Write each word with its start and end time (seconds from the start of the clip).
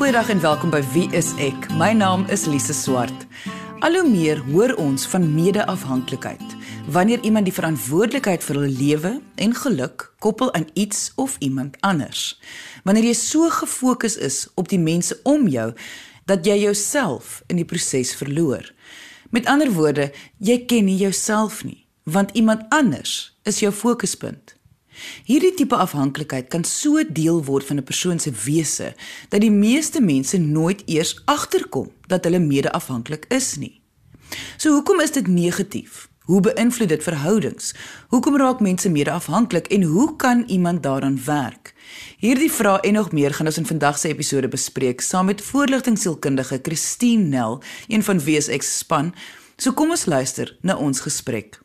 Goeiedag 0.00 0.30
en 0.32 0.40
welkom 0.40 0.70
by 0.72 0.78
Wie 0.94 1.10
is 1.12 1.34
ek? 1.36 1.66
My 1.76 1.90
naam 1.92 2.22
is 2.32 2.46
Lise 2.48 2.72
Swart. 2.72 3.26
Al 3.84 3.98
hoe 3.98 4.06
meer 4.08 4.38
hoor 4.46 4.72
ons 4.80 5.02
van 5.12 5.26
mede-afhanklikheid. 5.34 6.54
Wanneer 6.88 7.20
iemand 7.20 7.44
die 7.44 7.52
verantwoordelikheid 7.52 8.40
vir 8.46 8.60
hul 8.62 8.72
lewe 8.78 9.10
en 9.36 9.52
geluk 9.52 10.06
koppel 10.24 10.48
aan 10.56 10.64
iets 10.72 11.10
of 11.20 11.34
iemand 11.44 11.76
anders. 11.84 12.40
Wanneer 12.88 13.10
jy 13.10 13.18
so 13.18 13.50
gefokus 13.52 14.16
is 14.16 14.46
op 14.56 14.72
die 14.72 14.80
mense 14.80 15.18
om 15.28 15.44
jou 15.52 15.68
dat 16.24 16.48
jy 16.48 16.56
jouself 16.62 17.42
in 17.52 17.60
die 17.60 17.68
proses 17.68 18.14
verloor. 18.16 18.64
Met 19.28 19.52
ander 19.52 19.68
woorde, 19.76 20.08
jy 20.40 20.62
ken 20.64 20.88
nie 20.88 20.96
jouself 20.96 21.60
nie, 21.68 21.84
want 22.08 22.32
iemand 22.32 22.64
anders 22.72 23.36
is 23.44 23.60
jou 23.60 23.68
fokuspunt. 23.68 24.56
Hierdie 25.24 25.54
tipe 25.54 25.76
afhanklikheid 25.76 26.48
kan 26.48 26.64
so 26.64 27.02
deel 27.08 27.44
word 27.44 27.64
van 27.64 27.76
'n 27.76 27.84
persoon 27.84 28.18
se 28.18 28.30
wese 28.44 28.94
dat 29.28 29.40
die 29.40 29.50
meeste 29.50 30.00
mense 30.00 30.38
nooit 30.38 30.82
eers 30.86 31.22
agterkom 31.24 31.90
dat 32.06 32.24
hulle 32.24 32.38
mede-afhanklik 32.38 33.24
is 33.28 33.56
nie. 33.56 33.80
So 34.56 34.70
hoekom 34.72 35.00
is 35.00 35.10
dit 35.10 35.26
negatief? 35.26 36.08
Hoe 36.30 36.40
beïnvloed 36.40 36.88
dit 36.88 37.02
verhoudings? 37.02 37.72
Hoekom 38.08 38.36
raak 38.36 38.60
mense 38.60 38.90
mede-afhanklik 38.90 39.66
en 39.66 39.82
hoe 39.82 40.16
kan 40.16 40.44
iemand 40.46 40.82
daaraan 40.82 41.24
werk? 41.24 41.74
Hierdie 42.18 42.52
vrae 42.52 42.80
en 42.80 42.92
nog 42.92 43.12
meer 43.12 43.34
gaan 43.34 43.46
ons 43.50 43.58
in 43.58 43.66
vandag 43.66 43.98
se 43.98 44.08
episode 44.08 44.48
bespreek 44.48 45.00
saam 45.00 45.26
met 45.26 45.42
voorligtingsielkundige 45.42 46.60
Christine 46.62 47.24
Nel, 47.24 47.62
een 47.88 48.02
van 48.02 48.20
WSX 48.20 48.78
span. 48.78 49.14
So 49.56 49.72
kom 49.72 49.90
ons 49.90 50.06
luister 50.06 50.56
na 50.62 50.76
ons 50.76 51.00
gesprek. 51.00 51.58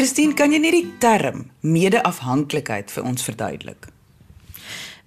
Christine, 0.00 0.32
kan 0.32 0.48
jy 0.48 0.56
net 0.62 0.72
die 0.72 0.86
term 0.96 1.42
mede-afhanklikheid 1.60 2.88
vir 2.88 3.04
ons 3.04 3.20
verduidelik? 3.20 3.90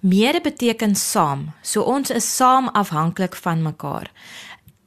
Mede 0.06 0.38
beteken 0.44 0.94
saam. 0.94 1.48
So 1.66 1.82
ons 1.82 2.12
is 2.14 2.28
saam 2.36 2.68
afhanklik 2.78 3.34
van 3.42 3.64
mekaar. 3.66 4.06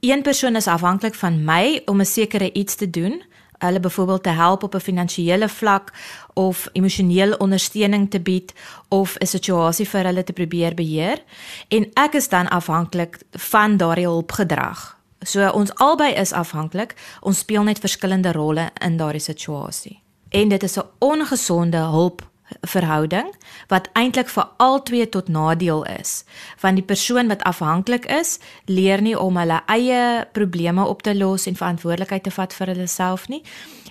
Een 0.00 0.24
persoon 0.24 0.56
is 0.56 0.70
afhanklik 0.72 1.12
van 1.20 1.36
my 1.44 1.82
om 1.92 2.00
'n 2.00 2.08
sekere 2.08 2.48
iets 2.52 2.80
te 2.80 2.90
doen, 2.90 3.20
hulle 3.58 3.80
byvoorbeeld 3.80 4.22
te 4.22 4.30
help 4.30 4.62
op 4.62 4.74
'n 4.74 4.80
finansiële 4.88 5.48
vlak 5.48 5.92
of 6.32 6.68
emosionele 6.72 7.36
ondersteuning 7.36 8.10
te 8.10 8.20
bied 8.20 8.54
of 8.88 9.16
'n 9.18 9.26
situasie 9.26 9.88
vir 9.88 10.04
hulle 10.04 10.24
te 10.24 10.32
probeer 10.32 10.74
beheer 10.74 11.22
en 11.68 11.90
ek 11.94 12.14
is 12.14 12.28
dan 12.28 12.48
afhanklik 12.48 13.18
van 13.30 13.76
daardie 13.76 14.06
hulpgedrag. 14.06 14.97
So 15.20 15.50
ons 15.50 15.74
albei 15.74 16.12
is 16.14 16.32
afhanklik. 16.32 16.94
Ons 17.20 17.38
speel 17.38 17.62
net 17.62 17.78
verskillende 17.78 18.32
rolle 18.32 18.70
in 18.84 18.96
daardie 18.96 19.22
situasie. 19.22 20.02
En 20.30 20.48
dit 20.48 20.62
is 20.62 20.76
'n 20.76 20.86
ongesonde 20.98 21.76
hulp 21.76 22.26
verhouding 22.60 23.34
wat 23.66 23.88
eintlik 23.92 24.28
vir 24.28 24.48
albei 24.56 25.08
tot 25.08 25.28
nadeel 25.28 25.84
is. 25.84 26.24
Want 26.60 26.76
die 26.76 26.84
persoon 26.84 27.28
wat 27.28 27.42
afhanklik 27.42 28.06
is, 28.06 28.38
leer 28.64 29.02
nie 29.02 29.18
om 29.18 29.36
hulle 29.36 29.60
eie 29.66 30.26
probleme 30.32 30.86
op 30.86 31.02
te 31.02 31.16
los 31.16 31.46
en 31.46 31.56
verantwoordelikheid 31.56 32.22
te 32.22 32.30
vat 32.30 32.54
vir 32.54 32.66
hulle 32.66 32.86
self 32.86 33.28
nie. 33.28 33.42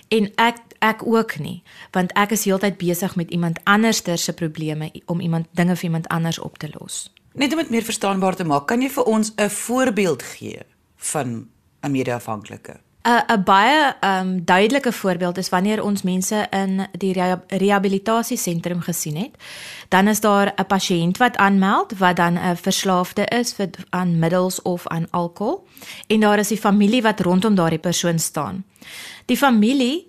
En 0.08 0.32
ek 0.36 0.56
ek 0.78 1.06
ook 1.06 1.38
nie, 1.38 1.62
want 1.90 2.12
ek 2.14 2.30
is 2.30 2.44
heeltyd 2.44 2.76
besig 2.78 3.16
met 3.16 3.30
iemand 3.30 3.58
anders 3.64 4.02
se 4.14 4.32
probleme 4.32 4.90
om 5.06 5.20
iemand 5.20 5.46
dinge 5.50 5.76
vir 5.76 5.84
iemand 5.84 6.08
anders 6.08 6.38
op 6.38 6.58
te 6.58 6.68
los. 6.78 7.12
Net 7.32 7.52
om 7.52 7.58
dit 7.58 7.70
meer 7.70 7.82
verstaanbaar 7.82 8.34
te 8.34 8.44
maak, 8.44 8.66
kan 8.66 8.80
jy 8.80 8.88
vir 8.88 9.04
ons 9.04 9.32
'n 9.36 9.50
voorbeeld 9.50 10.22
gee 10.22 10.62
van 10.98 11.48
'n 11.80 11.90
mede-afhanklike? 11.90 12.80
'n 13.08 13.22
'n 13.32 13.42
baie 13.44 13.94
um 14.00 14.44
duidelike 14.44 14.92
voorbeeld 14.92 15.38
is 15.38 15.48
wanneer 15.48 15.82
ons 15.82 16.02
mense 16.02 16.46
in 16.50 16.86
die 16.92 17.12
rehabilitasiesentrum 17.48 18.80
gesien 18.80 19.16
het, 19.16 19.34
dan 19.88 20.08
is 20.08 20.20
daar 20.20 20.52
'n 20.56 20.66
pasiënt 20.66 21.16
wat 21.16 21.36
aanmeld 21.36 21.98
wat 21.98 22.16
dan 22.16 22.38
'n 22.38 22.56
verslaafde 22.56 23.24
is 23.24 23.52
vir 23.52 23.70
aan 23.90 24.18
middels 24.18 24.62
of 24.62 24.86
aan 24.86 25.10
alkohol 25.10 25.66
en 26.06 26.20
daar 26.20 26.38
is 26.38 26.48
die 26.48 26.60
familie 26.60 27.02
wat 27.02 27.20
rondom 27.20 27.54
daardie 27.54 27.78
persoon 27.78 28.18
staan. 28.18 28.64
Die 29.24 29.36
familie 29.36 30.04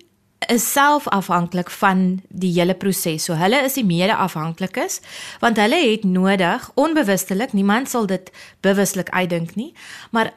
is 0.48 0.72
self 0.72 1.08
afhanklik 1.08 1.70
van 1.70 2.22
die 2.28 2.52
hele 2.52 2.74
proses. 2.74 3.24
So 3.24 3.34
hulle 3.34 3.62
is 3.64 3.72
die 3.72 3.84
mede-afhanklikes 3.84 5.00
want 5.38 5.56
hulle 5.56 5.90
het 5.90 6.04
nodig 6.04 6.70
onbewustelik, 6.74 7.52
niemand 7.52 7.88
sal 7.88 8.06
dit 8.06 8.30
bewuslik 8.60 9.08
uitdink 9.08 9.54
nie, 9.54 9.74
maar 10.10 10.32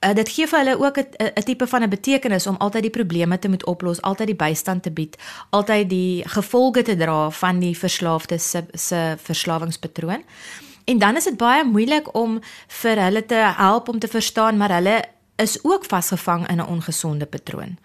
uh, 0.00 0.14
dit 0.14 0.28
gee 0.28 0.46
vir 0.46 0.58
hulle 0.58 0.76
ook 0.78 0.98
'n 0.98 1.42
tipe 1.44 1.66
van 1.66 1.82
'n 1.82 1.88
betekenis 1.88 2.46
om 2.46 2.56
altyd 2.56 2.82
die 2.82 2.90
probleme 2.90 3.38
te 3.38 3.48
moet 3.48 3.64
oplos, 3.64 4.02
altyd 4.02 4.26
die 4.26 4.36
bystand 4.36 4.82
te 4.82 4.90
bied, 4.90 5.16
altyd 5.50 5.88
die 5.90 6.22
gevolge 6.28 6.82
te 6.82 6.96
dra 6.96 7.30
van 7.30 7.58
die 7.58 7.78
verslaafde 7.78 8.38
se 8.38 8.64
se 8.72 9.14
verslawingspatroon. 9.18 10.22
En 10.84 10.98
dan 10.98 11.16
is 11.16 11.24
dit 11.24 11.36
baie 11.36 11.64
moeilik 11.64 12.14
om 12.14 12.40
vir 12.68 13.02
hulle 13.02 13.26
te 13.26 13.52
help 13.56 13.88
om 13.88 13.98
te 13.98 14.08
verstaan 14.08 14.56
maar 14.56 14.72
hulle 14.72 15.04
is 15.36 15.64
ook 15.64 15.84
vasgevang 15.84 16.48
in 16.48 16.56
'n 16.56 16.66
ongesonde 16.66 17.26
patroon. 17.26 17.78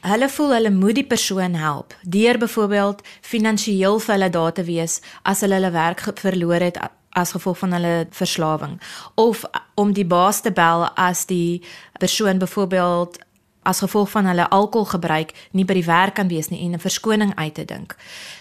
Hulle 0.00 0.28
voel 0.28 0.52
hulle 0.52 0.70
moet 0.70 0.94
die 0.94 1.06
persoon 1.06 1.54
help 1.54 1.94
deur 2.02 2.38
byvoorbeeld 2.38 3.02
finansiëel 3.20 3.98
vir 3.98 4.14
hulle 4.14 4.30
daar 4.30 4.52
te 4.52 4.64
wees 4.64 5.00
as 5.22 5.40
hulle 5.40 5.54
hulle 5.54 5.70
werk 5.70 6.00
verloor 6.14 6.60
het 6.60 6.78
as 7.10 7.32
gevolg 7.32 7.58
van 7.58 7.72
hulle 7.72 8.06
verslawing 8.10 8.80
of 9.14 9.44
om 9.74 9.92
die 9.92 10.06
baas 10.06 10.40
te 10.40 10.52
bel 10.52 10.86
as 10.94 11.26
die 11.26 11.62
persoon 11.98 12.38
byvoorbeeld 12.38 13.18
as 13.62 13.78
gevolg 13.78 14.10
van 14.10 14.26
hulle 14.26 14.48
alkoholgebruik 14.48 15.32
nie 15.52 15.64
by 15.64 15.76
die 15.76 15.84
werk 15.84 16.14
kan 16.14 16.28
wees 16.28 16.48
nie 16.48 16.60
en 16.64 16.72
'n 16.74 16.80
verskoning 16.80 17.34
uit 17.34 17.54
te 17.54 17.64
dink. 17.64 17.96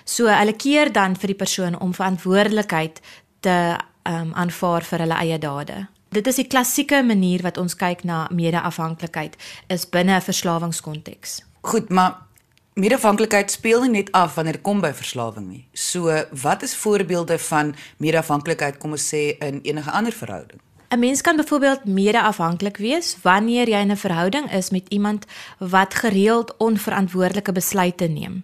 So 0.05 0.27
hulle 0.27 0.53
keer 0.53 0.91
dan 0.91 1.15
vir 1.15 1.27
die 1.27 1.41
persoon 1.43 1.79
om 1.79 1.93
verantwoordelikheid 1.93 3.01
te 3.39 3.77
um, 4.03 4.33
aanvaar 4.33 4.81
vir 4.81 4.99
hulle 4.99 5.15
eie 5.15 5.39
dade. 5.39 5.87
Dit 6.09 6.27
is 6.27 6.35
die 6.35 6.47
klassieke 6.47 7.03
manier 7.03 7.41
wat 7.41 7.57
ons 7.57 7.75
kyk 7.75 8.03
na 8.03 8.27
mede-afhanklikheid 8.31 9.35
is 9.67 9.89
binne 9.89 10.15
'n 10.15 10.21
verslawingskonteks. 10.21 11.41
Goed, 11.61 11.89
maar 11.89 12.28
Medafhanklikheid 12.73 13.51
speel 13.51 13.81
nie 13.81 13.89
net 13.89 14.11
af 14.11 14.35
wanneer 14.35 14.53
dit 14.53 14.63
kom 14.63 14.81
by 14.81 14.93
verslawing 14.93 15.47
nie. 15.47 15.67
So, 15.73 16.13
wat 16.41 16.61
is 16.63 16.75
voorbeelde 16.75 17.39
van 17.39 17.75
medafhanklikheid 17.97 18.77
kom 18.77 18.91
ons 18.91 19.07
sê 19.13 19.37
in 19.39 19.61
enige 19.63 19.91
ander 19.91 20.13
verhouding? 20.13 20.59
'n 20.89 20.99
Mens 20.99 21.21
kan 21.21 21.35
byvoorbeeld 21.35 21.85
medeafhanklik 21.85 22.77
wees 22.77 23.17
wanneer 23.21 23.69
jy 23.69 23.79
in 23.79 23.91
'n 23.91 23.97
verhouding 23.97 24.51
is 24.51 24.69
met 24.69 24.85
iemand 24.89 25.25
wat 25.57 25.93
gereeld 25.93 26.57
onverantwoordelike 26.57 27.51
besluite 27.51 28.07
neem. 28.07 28.43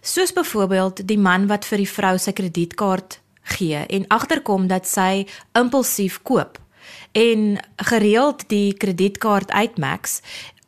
Soos 0.00 0.32
byvoorbeeld 0.32 1.08
die 1.08 1.18
man 1.18 1.46
wat 1.46 1.64
vir 1.64 1.78
die 1.78 1.90
vrou 1.90 2.18
sy 2.18 2.32
kredietkaart 2.32 3.20
gee 3.42 3.76
en 3.86 4.06
agterkom 4.06 4.66
dat 4.66 4.86
sy 4.86 5.26
impulsief 5.52 6.22
koop 6.22 6.58
en 7.12 7.58
gereeld 7.76 8.48
die 8.48 8.74
kredietkaart 8.74 9.50
uitmax 9.50 10.20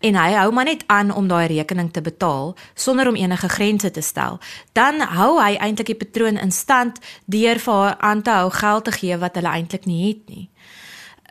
en 0.03 0.19
hy 0.19 0.33
hou 0.35 0.53
maar 0.53 0.65
net 0.65 0.85
aan 0.87 1.11
om 1.15 1.29
daai 1.29 1.47
rekening 1.47 1.93
te 1.93 2.03
betaal 2.03 2.55
sonder 2.75 3.09
om 3.09 3.17
enige 3.17 3.49
grense 3.49 3.91
te 3.91 4.03
stel, 4.03 4.41
dan 4.73 5.01
hou 5.01 5.37
hy 5.41 5.55
eintlik 5.57 5.93
die 5.93 5.99
patroon 5.99 6.39
in 6.39 6.53
stand 6.53 6.99
deur 7.27 7.59
vir 7.59 7.75
haar 7.75 7.97
aan 7.99 8.23
te 8.23 8.31
hou 8.31 8.51
geld 8.51 8.85
te 8.85 8.93
gee 8.93 9.19
wat 9.19 9.39
hulle 9.39 9.49
eintlik 9.49 9.87
nie 9.87 10.09
het 10.09 10.23
nie. 10.29 10.49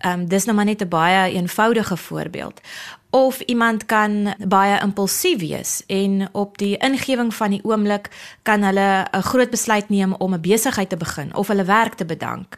Ehm 0.01 0.19
um, 0.19 0.27
dis 0.27 0.45
nou 0.45 0.55
maar 0.55 0.65
net 0.65 0.81
'n 0.81 0.87
baie 0.87 1.33
eenvoudige 1.33 1.97
voorbeeld. 1.97 2.61
Of 3.09 3.39
iemand 3.39 3.85
kan 3.85 4.35
baie 4.47 4.79
impulsief 4.81 5.39
wees 5.39 5.83
en 5.87 6.29
op 6.31 6.57
die 6.57 6.77
ingewing 6.77 7.35
van 7.35 7.49
die 7.49 7.63
oomblik 7.63 8.09
kan 8.41 8.63
hulle 8.63 9.07
'n 9.11 9.21
groot 9.21 9.49
besluit 9.49 9.89
neem 9.89 10.13
om 10.13 10.33
'n 10.33 10.41
besigheid 10.41 10.89
te 10.89 10.97
begin 10.97 11.35
of 11.35 11.47
hulle 11.47 11.63
werk 11.63 11.93
te 11.93 12.05
bedank 12.05 12.57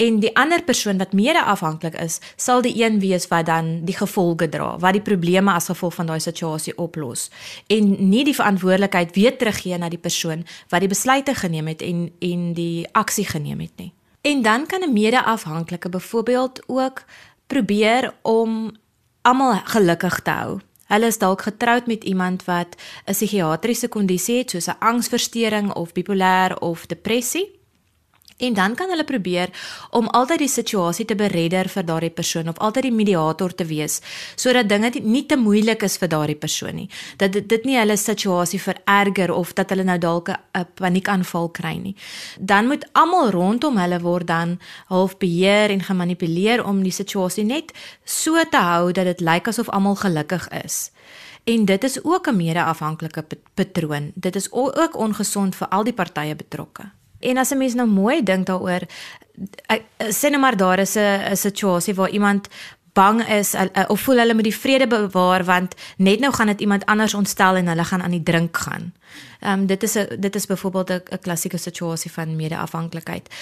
en 0.00 0.20
die 0.20 0.32
ander 0.36 0.62
persoon 0.64 0.98
wat 0.98 1.12
mede 1.12 1.42
afhanklik 1.44 1.94
is, 2.00 2.18
sal 2.40 2.62
die 2.64 2.72
een 2.80 2.98
wees 3.02 3.28
wat 3.28 3.46
dan 3.46 3.84
die 3.84 3.96
gevolge 3.96 4.48
dra, 4.48 4.72
wat 4.80 4.96
die 4.96 5.04
probleme 5.04 5.52
as 5.52 5.68
gevolg 5.68 5.94
van 5.98 6.08
daai 6.08 6.20
situasie 6.20 6.76
oplos 6.80 7.28
en 7.68 7.92
nie 8.08 8.24
die 8.24 8.36
verantwoordelikheid 8.36 9.12
weer 9.16 9.36
teruggee 9.36 9.78
na 9.78 9.90
die 9.92 10.00
persoon 10.00 10.46
wat 10.72 10.80
die 10.80 10.90
besluite 10.90 11.34
geneem 11.36 11.68
het 11.68 11.84
en 11.84 12.08
en 12.20 12.52
die 12.56 12.86
aksie 12.92 13.26
geneem 13.28 13.60
het 13.60 13.76
nie. 13.76 13.92
En 14.22 14.42
dan 14.42 14.66
kan 14.66 14.82
'n 14.82 14.92
mede-afhanklike 14.92 15.88
byvoorbeeld 15.88 16.62
ook 16.66 17.04
probeer 17.46 18.14
om 18.22 18.72
almal 19.22 19.60
gelukkig 19.64 20.20
te 20.20 20.30
hou. 20.30 20.60
Hulle 20.86 21.06
is 21.06 21.18
dalk 21.18 21.42
getroud 21.42 21.86
met 21.86 22.04
iemand 22.04 22.44
wat 22.44 22.76
'n 23.06 23.12
psigiatriese 23.12 23.88
kondisie 23.88 24.38
het 24.38 24.50
soos 24.50 24.66
'n 24.66 24.78
angsversteuring 24.78 25.72
of 25.74 25.92
bipolêr 25.92 26.58
of 26.58 26.86
depressie 26.86 27.59
En 28.40 28.54
dan 28.54 28.74
kan 28.74 28.88
hulle 28.88 29.04
probeer 29.04 29.50
om 29.90 30.08
altyd 30.08 30.38
die 30.38 30.48
situasie 30.48 31.04
te 31.04 31.14
beredder 31.14 31.68
vir 31.68 31.84
daardie 31.84 32.10
persoon 32.10 32.48
of 32.48 32.58
altyd 32.58 32.88
die 32.88 32.94
mediator 32.94 33.54
te 33.54 33.66
wees 33.68 34.00
sodat 34.36 34.68
dinge 34.68 34.90
nie 35.02 35.26
te 35.26 35.36
moeilik 35.36 35.82
is 35.84 35.98
vir 36.00 36.08
daardie 36.08 36.38
persoon 36.40 36.74
nie. 36.74 36.88
Dat 37.20 37.32
dit, 37.36 37.48
dit 37.48 37.64
nie 37.68 37.76
hulle 37.78 37.96
situasie 38.00 38.60
vererger 38.62 39.32
of 39.34 39.52
dat 39.58 39.70
hulle 39.70 39.84
nou 39.84 39.98
dalk 39.98 40.30
'n 40.30 40.66
paniekaanval 40.74 41.48
kry 41.50 41.76
nie. 41.76 41.96
Dan 42.38 42.66
moet 42.66 42.86
almal 42.92 43.30
rondom 43.30 43.76
hulle 43.76 44.00
word 44.00 44.26
dan 44.26 44.58
half 44.86 45.18
beheer 45.18 45.70
en 45.70 45.82
gemanipuleer 45.82 46.64
om 46.64 46.82
die 46.82 46.92
situasie 46.92 47.44
net 47.44 47.72
so 48.04 48.44
te 48.50 48.56
hou 48.56 48.92
dat 48.92 49.04
dit 49.04 49.20
lyk 49.20 49.48
asof 49.48 49.68
almal 49.68 49.94
gelukkig 49.94 50.48
is. 50.64 50.90
En 51.44 51.64
dit 51.64 51.84
is 51.84 52.04
ook 52.04 52.28
'n 52.28 52.36
mede-afhanklike 52.36 53.24
patroon. 53.54 54.12
Dit 54.14 54.36
is 54.36 54.52
ook 54.52 54.96
ongesond 54.96 55.56
vir 55.56 55.68
al 55.68 55.84
die 55.84 55.92
partye 55.92 56.36
betrokke. 56.36 56.99
En 57.20 57.36
as 57.36 57.50
'n 57.50 57.58
mens 57.58 57.74
nou 57.74 57.88
mooi 57.88 58.22
dink 58.22 58.46
daaroor, 58.46 58.82
sê 59.98 60.30
nou 60.30 60.40
maar 60.40 60.56
daar 60.56 60.78
is 60.78 60.96
'n 60.96 61.36
situasie 61.36 61.94
waar 61.94 62.10
iemand 62.10 62.48
bang 62.92 63.28
is 63.28 63.54
of 63.88 64.00
voel 64.00 64.18
hulle 64.18 64.34
moet 64.34 64.48
die 64.48 64.56
vrede 64.56 64.86
bewaar 64.86 65.44
want 65.44 65.74
net 65.96 66.20
nou 66.20 66.32
gaan 66.32 66.46
dit 66.46 66.60
iemand 66.60 66.86
anders 66.86 67.14
ontstel 67.14 67.56
en 67.56 67.66
hulle 67.66 67.84
gaan 67.84 68.02
aan 68.02 68.10
die 68.10 68.22
drink 68.22 68.56
gaan. 68.56 68.92
Ehm 69.40 69.60
um, 69.60 69.66
dit 69.66 69.82
is 69.82 69.94
'n 69.94 70.20
dit 70.20 70.34
is 70.34 70.46
byvoorbeeld 70.46 70.90
'n 70.90 71.18
klassieke 71.20 71.56
situasie 71.56 72.12
van 72.12 72.36
mede-afhanklikheid. 72.36 73.34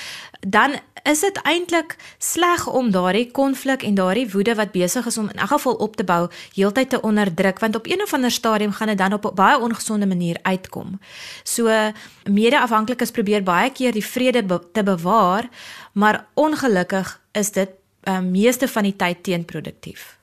Dan 0.49 0.71
is 1.03 1.21
dit 1.21 1.37
eintlik 1.43 1.97
sleg 2.19 2.67
om 2.67 2.91
daardie 2.91 3.31
konflik 3.31 3.83
en 3.83 3.95
daardie 3.95 4.31
woede 4.31 4.55
wat 4.55 4.71
besig 4.71 5.07
is 5.07 5.19
om 5.19 5.29
in 5.29 5.39
elk 5.39 5.49
geval 5.49 5.75
op 5.75 5.97
te 5.97 6.05
bou, 6.05 6.31
heeltyd 6.55 6.91
te 6.91 7.01
onderdruk 7.01 7.59
want 7.59 7.77
op 7.77 7.87
een 7.87 8.03
of 8.03 8.13
ander 8.13 8.31
stadium 8.31 8.73
gaan 8.73 8.87
dit 8.87 8.99
dan 8.99 9.13
op 9.13 9.25
'n 9.25 9.35
baie 9.35 9.59
ongesonde 9.59 10.07
manier 10.07 10.37
uitkom. 10.43 11.01
So 11.43 11.93
mede-afhanklikes 12.25 13.11
probeer 13.11 13.43
baie 13.43 13.73
keer 13.73 13.93
die 13.93 14.07
vrede 14.07 14.43
be 14.43 14.61
te 14.73 14.83
bewaar, 14.83 15.49
maar 15.93 16.27
ongelukkig 16.35 17.21
is 17.33 17.53
dit 17.53 17.69
uh, 18.09 18.21
meeste 18.21 18.69
van 18.69 18.89
die 18.89 18.97
tyd 18.97 19.23
teenproduktief. 19.23 20.17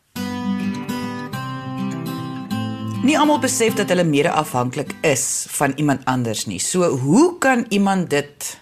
Nie 3.05 3.17
almal 3.19 3.37
besef 3.39 3.75
dat 3.77 3.91
hulle 3.93 4.03
mede-afhanklik 4.03 4.95
is 5.05 5.45
van 5.53 5.75
iemand 5.77 6.05
anders 6.09 6.45
nie. 6.49 6.59
So 6.59 6.89
hoe 6.89 7.37
kan 7.37 7.65
iemand 7.69 8.09
dit 8.09 8.59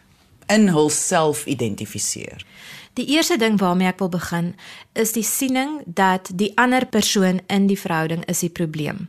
in 0.52 0.68
hulself 0.68 1.46
identifiseer? 1.46 2.44
Die 2.94 3.06
eerste 3.16 3.38
ding 3.40 3.56
waarmee 3.60 3.88
ek 3.88 4.04
wil 4.04 4.12
begin 4.12 4.52
is 5.00 5.16
die 5.16 5.24
siening 5.24 5.80
dat 5.86 6.30
die 6.36 6.52
ander 6.60 6.86
persoon 6.86 7.40
in 7.48 7.70
die 7.72 7.80
verhouding 7.80 8.26
is 8.30 8.44
die 8.44 8.52
probleem. 8.52 9.08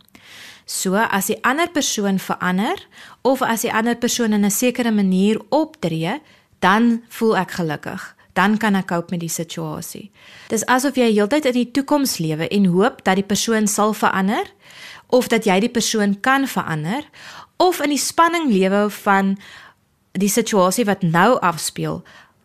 So 0.64 0.94
as 0.96 1.26
die 1.28 1.40
ander 1.44 1.68
persoon 1.68 2.22
verander 2.22 2.78
of 3.26 3.42
as 3.42 3.66
die 3.66 3.72
ander 3.74 3.98
persoon 3.98 4.32
in 4.32 4.44
'n 4.46 4.50
sekere 4.50 4.92
manier 4.92 5.42
optree, 5.50 6.22
dan 6.60 7.02
voel 7.08 7.36
ek 7.36 7.50
gelukkig 7.50 8.14
dan 8.34 8.56
kan 8.58 8.74
ek 8.74 8.90
cope 8.90 9.14
met 9.14 9.22
die 9.22 9.32
situasie. 9.32 10.10
Dis 10.50 10.66
asof 10.66 10.98
jy 10.98 11.12
heeltyd 11.12 11.46
in 11.50 11.56
die 11.56 11.70
toekoms 11.70 12.18
lewe 12.18 12.48
en 12.48 12.66
hoop 12.74 13.04
dat 13.06 13.18
die 13.20 13.26
persoon 13.26 13.66
sal 13.70 13.94
verander 13.94 14.50
of 15.06 15.30
dat 15.30 15.46
jy 15.46 15.60
die 15.62 15.72
persoon 15.72 16.18
kan 16.20 16.48
verander 16.50 17.06
of 17.62 17.80
in 17.80 17.94
die 17.94 18.02
spanning 18.02 18.50
lewe 18.50 18.88
van 19.04 19.36
die 20.18 20.30
situasie 20.30 20.86
wat 20.86 21.02
nou 21.02 21.38
afspeel. 21.40 22.02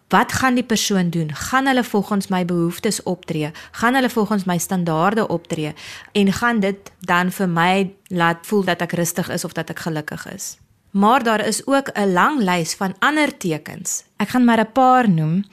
Wat 0.10 0.34
gaan 0.34 0.56
die 0.58 0.66
persoon 0.66 1.10
doen? 1.14 1.30
Gaan 1.34 1.70
hulle 1.70 1.84
volgens 1.84 2.28
my 2.34 2.46
behoeftes 2.46 3.04
optree? 3.04 3.52
Gaan 3.72 3.94
hulle 3.94 4.10
volgens 4.10 4.44
my 4.50 4.58
standaarde 4.58 5.28
optree 5.28 5.74
en 6.12 6.34
gaan 6.34 6.60
dit 6.60 6.92
dan 7.00 7.32
vir 7.32 7.50
my 7.50 7.74
laat 8.08 8.46
voel 8.50 8.66
dat 8.66 8.82
ek 8.82 8.98
rustig 8.98 9.30
is 9.30 9.46
of 9.46 9.54
dat 9.54 9.70
ek 9.70 9.86
gelukkig 9.86 10.26
is? 10.34 10.58
Maar 10.98 11.24
daar 11.24 11.46
is 11.46 11.62
ook 11.68 11.94
'n 11.94 12.14
lang 12.14 12.42
lys 12.42 12.74
van 12.74 12.96
ander 13.00 13.38
tekens. 13.38 14.09
Ek 14.20 14.30
gaan 14.30 14.44
maar 14.44 14.60
'n 14.60 14.72
paar 14.72 15.10
noem. 15.10 15.44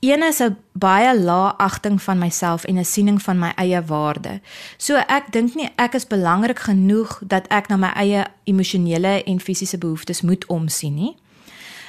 Een 0.00 0.22
is 0.22 0.40
'n 0.42 0.56
baie 0.72 1.20
lae 1.20 1.56
agting 1.56 2.02
van 2.02 2.18
myself 2.18 2.64
en 2.64 2.78
'n 2.78 2.84
siening 2.84 3.22
van 3.22 3.38
my 3.38 3.52
eie 3.56 3.82
waarde. 3.82 4.40
So 4.76 4.94
ek 4.96 5.32
dink 5.32 5.54
nie 5.54 5.70
ek 5.76 5.94
is 5.94 6.06
belangrik 6.06 6.58
genoeg 6.58 7.20
dat 7.26 7.46
ek 7.46 7.68
na 7.68 7.76
my 7.76 7.90
eie 7.94 8.26
emosionele 8.44 9.22
en 9.24 9.40
fisiese 9.40 9.78
behoeftes 9.78 10.20
moet 10.22 10.46
omsien 10.46 10.94
nie. 10.94 11.16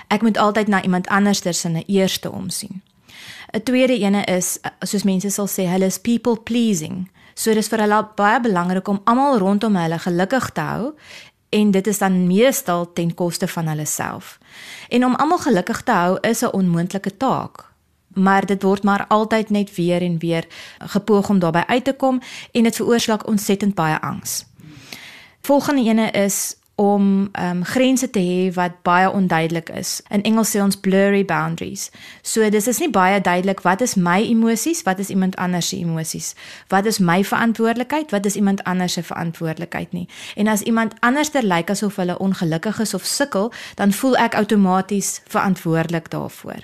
Ek 0.07 0.21
moet 0.21 0.37
altyd 0.37 0.67
na 0.67 0.83
iemand 0.83 1.07
anders 1.07 1.41
se 1.41 1.51
se 1.51 1.83
eerste 1.85 2.31
omsien. 2.31 2.81
'n 3.53 3.63
Tweede 3.63 3.99
ene 3.99 4.23
is 4.23 4.59
soos 4.79 5.03
mense 5.03 5.29
sal 5.29 5.47
sê, 5.47 5.67
hulle 5.67 5.85
is 5.85 5.97
people 5.99 6.37
pleasing. 6.39 7.09
So 7.37 7.53
dis 7.53 7.67
vir 7.67 7.83
hulle 7.85 7.99
baie 8.15 8.39
belangrik 8.41 8.87
om 8.87 9.01
almal 9.05 9.37
rondom 9.37 9.75
hulle 9.75 9.99
gelukkig 9.99 10.49
te 10.57 10.61
hou 10.61 10.93
en 11.49 11.71
dit 11.71 11.87
is 11.87 11.97
dan 11.97 12.27
meestal 12.27 12.93
ten 12.93 13.13
koste 13.13 13.47
van 13.47 13.67
hulle 13.67 13.85
self. 13.85 14.37
En 14.89 15.05
om 15.05 15.15
almal 15.15 15.37
gelukkig 15.37 15.81
te 15.81 15.91
hou 15.91 16.17
is 16.21 16.41
'n 16.41 16.51
onmoontlike 16.51 17.17
taak. 17.17 17.65
Maar 18.07 18.45
dit 18.45 18.63
word 18.63 18.83
maar 18.83 19.05
altyd 19.07 19.49
net 19.49 19.75
weer 19.75 20.01
en 20.01 20.17
weer 20.17 20.47
gepoog 20.77 21.29
om 21.29 21.39
daarbey 21.39 21.65
uit 21.65 21.83
te 21.83 21.93
kom 21.93 22.21
en 22.51 22.63
dit 22.63 22.75
veroorsaak 22.75 23.27
ontsettend 23.27 23.75
baie 23.75 24.01
angs. 24.01 24.45
Volgende 25.41 25.81
ene 25.81 26.11
is 26.11 26.55
om 26.77 27.29
um, 27.33 27.63
grense 27.65 28.09
te 28.09 28.21
hê 28.21 28.53
wat 28.53 28.75
baie 28.85 29.09
onduidelik 29.09 29.69
is. 29.73 29.95
In 30.13 30.21
Engels 30.29 30.51
sê 30.53 30.61
ons 30.61 30.77
blurry 30.77 31.23
boundaries. 31.25 31.87
So 32.21 32.45
dis 32.53 32.67
is 32.69 32.77
nie 32.77 32.89
baie 32.93 33.17
duidelik 33.21 33.63
wat 33.65 33.81
is 33.81 33.95
my 33.97 34.19
emosies, 34.21 34.83
wat 34.85 35.01
is 35.01 35.09
iemand 35.09 35.35
anders 35.41 35.71
se 35.71 35.79
emosies? 35.81 36.35
Wat 36.69 36.85
is 36.85 36.99
my 37.01 37.23
verantwoordelikheid, 37.25 38.13
wat 38.13 38.29
is 38.29 38.37
iemand 38.37 38.61
anders 38.63 38.93
se 38.93 39.01
verantwoordelikheid 39.03 39.95
nie? 39.97 40.05
En 40.35 40.47
as 40.53 40.61
iemand 40.69 40.93
anderster 40.99 41.41
lyk 41.41 41.73
asof 41.73 41.97
hulle 41.97 42.19
ongelukkig 42.21 42.79
is 42.85 42.93
of 42.93 43.09
sukkel, 43.09 43.49
dan 43.81 43.91
voel 43.91 44.13
ek 44.21 44.37
outomaties 44.37 45.21
verantwoordelik 45.25 46.11
daarvoor. 46.13 46.61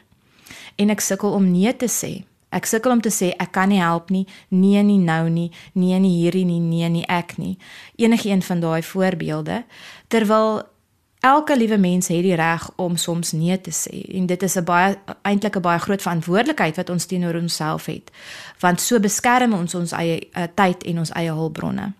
En 0.76 0.94
ek 0.94 1.02
sukkel 1.02 1.34
om 1.34 1.50
nee 1.52 1.74
te 1.74 1.90
sê. 1.90 2.22
Ek 2.54 2.68
sukkel 2.70 2.94
om 2.94 3.02
te 3.02 3.10
sê 3.10 3.32
ek 3.42 3.56
kan 3.56 3.72
nie 3.74 3.82
help 3.82 4.12
nie, 4.14 4.28
nee 4.54 4.82
nie 4.86 5.00
nou 5.02 5.26
nie, 5.34 5.50
nee 5.74 5.98
nie 5.98 6.14
hierdie 6.20 6.46
nie, 6.46 6.60
nee 6.62 6.90
nie 6.94 7.06
ek 7.10 7.34
nie. 7.42 7.56
Enige 7.98 8.30
een 8.30 8.46
van 8.46 8.62
daai 8.62 8.84
voorbeelde 8.86 9.64
terwyl 10.14 10.62
elke 11.24 11.56
liewe 11.58 11.78
mens 11.78 12.08
het 12.12 12.22
die 12.26 12.36
reg 12.36 12.68
om 12.76 12.98
soms 13.00 13.32
nee 13.32 13.56
te 13.62 13.72
sê 13.72 14.04
en 14.18 14.26
dit 14.30 14.44
is 14.44 14.56
'n 14.60 14.64
baie 14.64 14.98
eintlik 15.22 15.56
'n 15.58 15.62
baie 15.62 15.80
groot 15.80 16.02
verantwoordelikheid 16.02 16.76
wat 16.76 16.90
ons 16.90 17.06
teenoor 17.06 17.36
onsself 17.36 17.86
het 17.86 18.12
want 18.60 18.82
so 18.82 19.00
beskerm 19.00 19.54
ons 19.54 19.76
ons 19.76 19.92
eie 19.92 20.20
uh, 20.20 20.44
tyd 20.56 20.84
en 20.84 20.98
ons 20.98 21.12
eie 21.12 21.32
hulpbronne. 21.32 21.94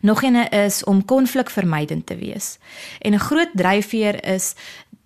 Nog 0.00 0.22
eene 0.22 0.48
is 0.48 0.84
om 0.84 1.04
konflikvermydend 1.04 2.06
te 2.06 2.16
wees. 2.16 2.58
En 2.98 3.12
'n 3.12 3.18
groot 3.18 3.50
dryfveer 3.54 4.24
is 4.34 4.54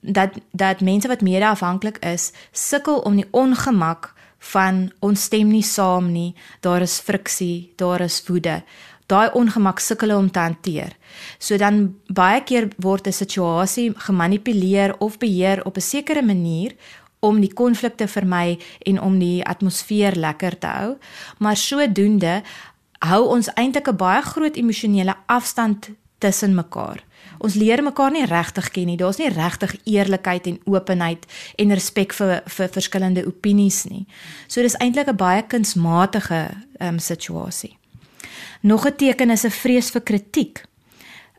dat 0.00 0.30
dat 0.50 0.80
mense 0.80 1.08
wat 1.08 1.20
mede-afhanklik 1.20 1.98
is, 1.98 2.32
sukkel 2.52 2.98
om 2.98 3.16
die 3.16 3.28
ongemak 3.30 4.14
van 4.38 4.92
ons 4.98 5.22
stem 5.22 5.48
nie 5.48 5.62
saam 5.62 6.12
nie, 6.12 6.34
daar 6.60 6.80
is 6.80 6.98
friksie, 6.98 7.72
daar 7.76 8.00
is 8.00 8.22
woede. 8.26 8.62
Daai 9.10 9.30
ongemak 9.34 9.80
sukkel 9.82 10.14
om 10.14 10.30
te 10.30 10.38
hanteer. 10.38 10.94
So 11.38 11.58
dan 11.58 11.96
baie 12.06 12.42
keer 12.46 12.68
word 12.78 13.06
'n 13.06 13.12
situasie 13.12 13.92
gemanipuleer 13.96 14.94
of 14.98 15.18
beheer 15.18 15.64
op 15.64 15.76
'n 15.76 15.80
sekere 15.80 16.22
manier 16.22 16.74
om 17.20 17.40
die 17.40 17.52
konflik 17.52 17.96
te 17.96 18.08
vermy 18.08 18.58
en 18.78 19.00
om 19.00 19.18
die 19.18 19.44
atmosfeer 19.44 20.16
lekker 20.16 20.58
te 20.58 20.66
hou, 20.66 20.96
maar 21.38 21.56
sodoende 21.56 22.42
hou 22.98 23.22
ons 23.28 23.48
eintlik 23.54 23.88
'n 23.88 23.96
baie 23.96 24.22
groot 24.22 24.56
emosionele 24.56 25.14
afstand 25.26 25.90
tussen 26.18 26.54
mekaar. 26.54 27.04
Ons 27.38 27.54
leer 27.54 27.82
mekaar 27.82 28.10
nie 28.10 28.26
regtig 28.28 28.70
ken 28.70 28.86
nie. 28.86 28.96
Daar's 28.96 29.18
nie 29.18 29.28
regtig 29.32 29.76
eerlikheid 29.84 30.46
en 30.46 30.60
openheid 30.64 31.26
en 31.56 31.72
respek 31.72 32.12
vir 32.12 32.42
vir 32.46 32.68
verskillende 32.68 33.26
opinies 33.26 33.84
nie. 33.84 34.06
So 34.46 34.62
dis 34.62 34.76
eintlik 34.76 35.08
'n 35.08 35.16
baie 35.16 35.42
kunsmatige 35.42 36.50
ehm 36.78 36.88
um, 36.94 36.98
situasie. 36.98 37.79
Nog 38.60 38.86
'n 38.86 38.96
teken 38.96 39.30
is 39.30 39.44
'n 39.44 39.50
vrees 39.50 39.90
vir 39.90 40.00
kritiek. 40.02 40.64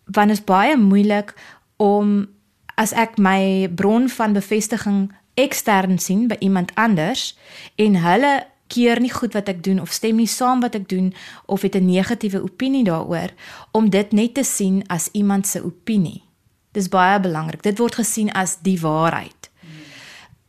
Want 0.06 0.28
dit 0.28 0.38
is 0.38 0.44
baie 0.44 0.78
moeilik 0.78 1.34
om 1.78 2.28
as 2.76 2.92
ek 2.92 3.18
my 3.18 3.70
bron 3.76 4.10
van 4.10 4.34
bevestiging 4.34 5.12
ekstern 5.34 6.00
sien 6.00 6.28
by 6.28 6.36
iemand 6.40 6.72
anders 6.76 7.38
en 7.76 7.96
hulle 7.96 8.48
keer 8.68 9.00
nie 9.00 9.12
goed 9.12 9.34
wat 9.34 9.50
ek 9.52 9.64
doen 9.64 9.82
of 9.82 9.92
stem 9.92 10.16
nie 10.16 10.30
saam 10.30 10.62
wat 10.64 10.76
ek 10.76 10.90
doen 10.90 11.14
of 11.46 11.62
het 11.62 11.76
'n 11.76 11.86
negatiewe 11.86 12.42
opinie 12.42 12.84
daaroor 12.84 13.32
om 13.72 13.90
dit 13.90 14.12
net 14.12 14.34
te 14.34 14.44
sien 14.44 14.84
as 14.88 15.10
iemand 15.12 15.48
se 15.48 15.64
opinie. 15.64 16.24
Dis 16.72 16.88
baie 16.88 17.20
belangrik. 17.20 17.64
Dit 17.64 17.78
word 17.78 17.96
gesien 17.96 18.32
as 18.32 18.58
die 18.62 18.80
waarheid. 18.80 19.41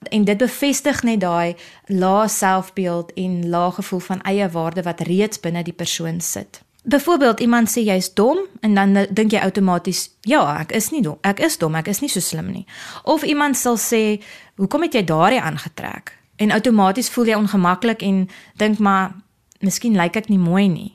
En 0.08 0.24
dit 0.24 0.38
bevestig 0.38 1.02
net 1.02 1.20
daai 1.20 1.54
lae 1.86 2.28
selfbeeld 2.28 3.12
en 3.12 3.48
lae 3.48 3.70
gevoel 3.70 4.00
van 4.00 4.22
eie 4.22 4.48
waarde 4.48 4.82
wat 4.82 5.00
reeds 5.00 5.40
binne 5.40 5.62
die 5.62 5.72
persoon 5.72 6.20
sit. 6.20 6.62
Byvoorbeeld 6.84 7.40
iemand 7.40 7.70
sê 7.70 7.84
jy's 7.86 8.14
dom 8.14 8.38
en 8.60 8.74
dan 8.74 9.06
dink 9.10 9.30
jy 9.30 9.38
outomaties 9.38 10.10
ja, 10.20 10.58
ek 10.60 10.72
is 10.72 10.90
nie 10.90 11.02
dom. 11.02 11.18
Ek 11.20 11.38
is 11.38 11.58
dom, 11.58 11.74
ek 11.74 11.88
is 11.88 12.00
nie 12.00 12.10
so 12.10 12.20
slim 12.20 12.50
nie. 12.50 12.66
Of 13.02 13.22
iemand 13.22 13.56
sal 13.56 13.76
sê, 13.76 14.22
"Hoekom 14.56 14.82
het 14.82 14.94
jy 14.94 15.04
daardie 15.04 15.40
aangetrek?" 15.40 16.22
en 16.42 16.50
outomaties 16.50 17.10
voel 17.10 17.30
jy 17.30 17.38
ongemaklik 17.38 18.02
en 18.02 18.24
dink 18.60 18.80
maar 18.82 19.14
miskien 19.62 19.96
lyk 19.98 20.16
ek 20.22 20.30
nie 20.32 20.40
mooi 20.40 20.66
nie. 20.68 20.90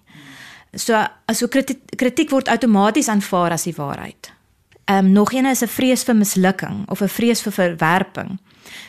So 0.76 0.98
as 1.30 1.42
so 1.42 1.48
kritiek, 1.52 1.80
kritiek 2.00 2.34
word 2.34 2.52
outomaties 2.52 3.10
aanvaar 3.12 3.56
as 3.56 3.68
die 3.70 3.76
waarheid. 3.78 4.32
Ehm 4.88 5.06
um, 5.06 5.12
nog 5.12 5.32
een 5.34 5.46
is 5.46 5.62
'n 5.62 5.68
vrees 5.68 6.04
vir 6.04 6.16
mislukking 6.16 6.90
of 6.90 7.02
'n 7.02 7.08
vrees 7.08 7.42
vir 7.42 7.52
verwerping. 7.52 8.40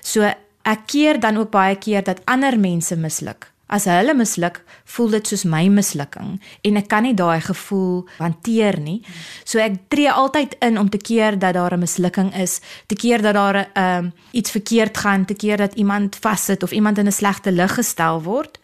So 0.00 0.23
ek 0.62 0.81
keer 0.87 1.21
dan 1.21 1.37
ook 1.37 1.50
baie 1.50 1.76
keer 1.76 2.02
dat 2.02 2.21
ander 2.25 2.61
mense 2.61 2.97
misluk. 2.97 3.52
As 3.67 3.85
hulle 3.85 4.14
misluk, 4.14 4.62
voel 4.85 5.11
dit 5.11 5.26
soos 5.26 5.45
my 5.45 5.67
mislukking 5.69 6.40
en 6.61 6.76
ek 6.76 6.88
kan 6.88 7.02
nie 7.02 7.14
daai 7.14 7.40
gevoel 7.40 8.09
hanteer 8.19 8.81
nie. 8.81 9.02
So 9.45 9.59
ek 9.59 9.73
tree 9.88 10.12
altyd 10.12 10.57
in 10.59 10.78
om 10.78 10.88
te 10.88 10.97
keer 10.97 11.38
dat 11.38 11.55
daar 11.55 11.75
'n 11.75 11.78
mislukking 11.78 12.35
is, 12.35 12.61
te 12.87 12.95
keer 12.95 13.23
dat 13.23 13.35
daar 13.35 13.57
'n 13.57 13.67
uh, 13.78 14.11
iets 14.31 14.50
verkeerd 14.50 14.97
gaan, 14.97 15.25
te 15.25 15.35
keer 15.35 15.57
dat 15.57 15.75
iemand 15.75 16.17
vassit 16.17 16.62
of 16.62 16.71
iemand 16.71 16.99
in 16.99 17.07
'n 17.07 17.12
slegte 17.12 17.52
lig 17.52 17.75
gestel 17.75 18.23
word. 18.23 18.59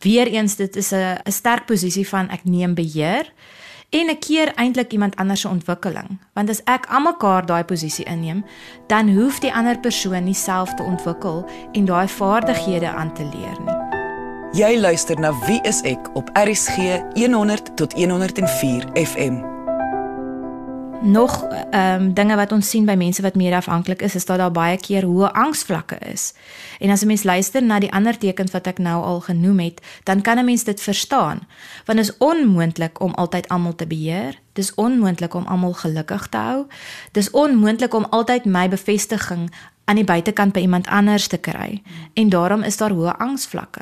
Weereens 0.00 0.56
dit 0.56 0.76
is 0.76 0.92
'n 0.92 1.18
'n 1.24 1.32
sterk 1.32 1.66
posisie 1.66 2.08
van 2.08 2.28
ek 2.28 2.44
neem 2.44 2.74
beheer 2.74 3.32
en 3.90 4.10
'n 4.10 4.18
keer 4.18 4.54
eintlik 4.54 4.92
iemand 4.92 5.16
anders 5.16 5.40
se 5.40 5.48
ontwikkeling. 5.48 6.18
Want 6.32 6.50
as 6.50 6.62
ek 6.64 6.86
almekaar 6.86 7.46
daai 7.46 7.64
posisie 7.64 8.04
inneem, 8.04 8.44
dan 8.86 9.08
hoef 9.08 9.38
die 9.38 9.54
ander 9.54 9.78
persoon 9.78 10.24
nie 10.24 10.34
self 10.34 10.74
te 10.74 10.82
ontwikkel 10.82 11.48
en 11.72 11.84
daai 11.84 12.08
vaardighede 12.08 12.88
aan 12.88 13.14
te 13.14 13.22
leer 13.22 13.58
nie. 13.64 13.74
Jy 14.52 14.80
luister 14.80 15.20
na 15.20 15.32
Wie 15.46 15.60
is 15.62 15.82
ek 15.82 16.14
op 16.14 16.30
RSG 16.32 17.02
100 17.14 17.76
tot 17.76 17.92
104 17.92 18.84
FM 18.94 19.55
nog 21.06 21.46
ehm 21.70 22.02
um, 22.02 22.14
dinge 22.14 22.36
wat 22.36 22.52
ons 22.52 22.68
sien 22.68 22.84
by 22.84 22.94
mense 22.94 23.22
wat 23.22 23.34
meer 23.34 23.54
afhanklik 23.54 24.02
is, 24.02 24.14
is 24.14 24.24
dat 24.24 24.38
daar 24.38 24.52
baie 24.52 24.76
keer 24.76 25.04
hoë 25.04 25.30
angsvlakke 25.32 25.98
is. 26.12 26.32
En 26.78 26.90
as 26.90 27.02
'n 27.02 27.06
mens 27.06 27.22
luister 27.22 27.62
na 27.62 27.78
die 27.78 27.92
ander 27.92 28.18
tekens 28.18 28.50
wat 28.50 28.66
ek 28.66 28.78
nou 28.78 29.04
al 29.04 29.20
genoem 29.20 29.58
het, 29.58 29.80
dan 30.04 30.20
kan 30.20 30.38
'n 30.38 30.44
mens 30.44 30.64
dit 30.64 30.80
verstaan. 30.80 31.40
Want 31.84 31.98
is 31.98 32.16
onmoontlik 32.18 33.00
om 33.00 33.14
altyd 33.14 33.48
almal 33.48 33.74
te 33.74 33.86
beheer. 33.86 34.38
Dis 34.52 34.74
onmoontlik 34.74 35.34
om 35.34 35.46
almal 35.46 35.72
gelukkig 35.72 36.26
te 36.26 36.36
hou. 36.36 36.66
Dis 37.12 37.30
onmoontlik 37.30 37.94
om 37.94 38.04
altyd 38.04 38.44
my 38.44 38.68
bevestiging 38.68 39.50
aan 39.84 39.94
die 39.94 40.04
buitekant 40.04 40.52
by 40.52 40.60
iemand 40.60 40.86
anders 40.86 41.26
te 41.26 41.36
kry. 41.36 41.82
En 42.14 42.28
daarom 42.28 42.62
is 42.62 42.76
daar 42.76 42.90
hoë 42.90 43.16
angsvlakke 43.18 43.80